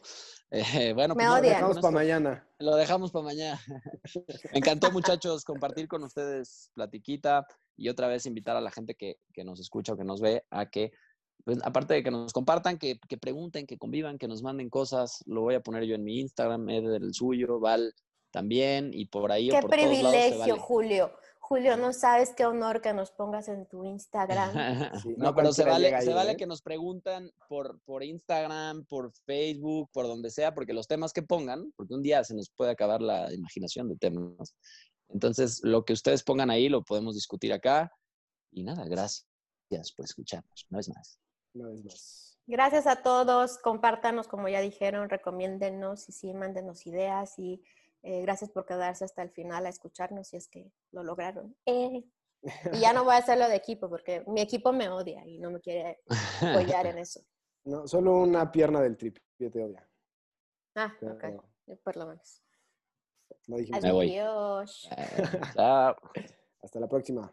eh, 0.51 0.61
bueno, 0.95 1.15
Me 1.15 1.23
pues 1.23 1.27
no, 1.27 1.33
odian. 1.35 1.53
Dejamos 1.53 1.79
para 1.79 1.91
mañana. 1.91 2.47
Lo 2.59 2.75
dejamos 2.75 3.11
para 3.11 3.25
mañana. 3.25 3.59
Me 4.53 4.59
encantó, 4.59 4.91
muchachos, 4.91 5.43
compartir 5.43 5.87
con 5.87 6.03
ustedes 6.03 6.69
platiquita 6.75 7.45
y 7.75 7.89
otra 7.89 8.07
vez 8.07 8.25
invitar 8.25 8.55
a 8.55 8.61
la 8.61 8.71
gente 8.71 8.95
que, 8.95 9.17
que 9.33 9.43
nos 9.43 9.59
escucha 9.59 9.93
o 9.93 9.97
que 9.97 10.03
nos 10.03 10.21
ve 10.21 10.45
a 10.51 10.67
que, 10.67 10.91
pues, 11.43 11.59
aparte 11.63 11.95
de 11.95 12.03
que 12.03 12.11
nos 12.11 12.31
compartan, 12.31 12.77
que, 12.77 12.99
que 13.07 13.17
pregunten, 13.17 13.65
que 13.65 13.77
convivan, 13.77 14.17
que 14.19 14.27
nos 14.27 14.43
manden 14.43 14.69
cosas. 14.69 15.23
Lo 15.25 15.41
voy 15.41 15.55
a 15.55 15.61
poner 15.61 15.85
yo 15.85 15.95
en 15.95 16.03
mi 16.03 16.19
Instagram, 16.19 16.69
Ed 16.69 16.85
el 16.93 17.13
suyo, 17.13 17.59
Val 17.59 17.93
también, 18.31 18.91
y 18.93 19.05
por 19.05 19.31
ahí 19.31 19.49
o 19.49 19.59
por 19.59 19.71
todos 19.71 19.81
lados 19.81 19.97
se 19.97 20.03
privilegio, 20.03 20.39
vale. 20.39 20.59
Julio. 20.59 21.11
Julio, 21.47 21.77
no 21.77 21.93
sabes 21.93 22.33
qué 22.35 22.45
honor 22.45 22.81
que 22.81 22.91
nos 22.91 23.11
pongas 23.11 23.47
en 23.47 23.65
tu 23.67 23.85
Instagram. 23.85 24.51
Sí, 25.01 25.15
no, 25.15 25.27
no 25.27 25.35
pero 25.35 25.53
se 25.53 25.63
vale, 25.63 26.01
se 26.01 26.13
vale 26.13 26.33
¿eh? 26.33 26.35
que 26.35 26.45
nos 26.45 26.61
preguntan 26.61 27.31
por, 27.47 27.79
por 27.85 28.03
Instagram, 28.03 28.83
por 28.83 29.13
Facebook, 29.25 29.89
por 29.93 30.07
donde 30.07 30.29
sea, 30.29 30.53
porque 30.53 30.73
los 30.73 30.87
temas 30.87 31.13
que 31.13 31.21
pongan, 31.21 31.71
porque 31.77 31.93
un 31.93 32.03
día 32.03 32.21
se 32.25 32.35
nos 32.35 32.49
puede 32.49 32.71
acabar 32.71 33.01
la 33.01 33.33
imaginación 33.33 33.87
de 33.87 33.95
temas. 33.95 34.55
Entonces, 35.07 35.61
lo 35.63 35.85
que 35.85 35.93
ustedes 35.93 36.21
pongan 36.21 36.49
ahí 36.49 36.67
lo 36.67 36.83
podemos 36.83 37.15
discutir 37.15 37.53
acá. 37.53 37.93
Y 38.51 38.63
nada, 38.63 38.83
gracias 38.83 39.25
por 39.95 40.03
escucharnos, 40.03 40.67
una 40.69 40.79
vez 40.79 40.89
más. 40.89 41.17
Una 41.53 41.69
vez 41.69 41.85
más. 41.85 42.37
Gracias 42.45 42.87
a 42.87 43.01
todos, 43.01 43.57
compártanos 43.59 44.27
como 44.27 44.49
ya 44.49 44.59
dijeron, 44.59 45.09
recomiéndenos 45.09 46.09
y 46.09 46.11
sí, 46.11 46.33
mándenos 46.33 46.85
ideas 46.87 47.39
y 47.39 47.63
eh, 48.03 48.21
gracias 48.21 48.49
por 48.51 48.65
quedarse 48.65 49.05
hasta 49.05 49.21
el 49.21 49.31
final 49.31 49.65
a 49.65 49.69
escucharnos 49.69 50.27
si 50.27 50.37
es 50.37 50.47
que 50.47 50.71
lo 50.91 51.03
lograron. 51.03 51.55
Eh, 51.65 52.03
Y 52.73 52.79
ya 52.79 52.93
no 52.93 53.03
voy 53.03 53.15
a 53.15 53.17
hacerlo 53.17 53.47
de 53.47 53.55
equipo 53.55 53.89
porque 53.89 54.23
mi 54.27 54.41
equipo 54.41 54.71
me 54.71 54.89
odia 54.89 55.25
y 55.25 55.39
no 55.39 55.51
me 55.51 55.59
quiere 55.59 56.01
apoyar 56.41 56.85
en 56.87 56.99
eso. 56.99 57.21
No, 57.65 57.85
solo 57.85 58.21
una 58.21 58.49
pierna 58.49 58.79
del 58.79 58.95
trip 58.95 59.17
te 59.37 59.47
odia. 59.47 59.85
Ah, 60.75 60.95
pero 61.01 61.15
ok, 61.15 61.81
por 61.83 61.97
lo 61.97 62.07
menos. 62.07 62.41
no 63.47 63.57
voy. 63.57 64.17
Adiós. 64.17 64.87
Eh, 64.97 65.41
chao. 65.53 65.97
Hasta 66.61 66.79
la 66.79 66.87
próxima. 66.87 67.29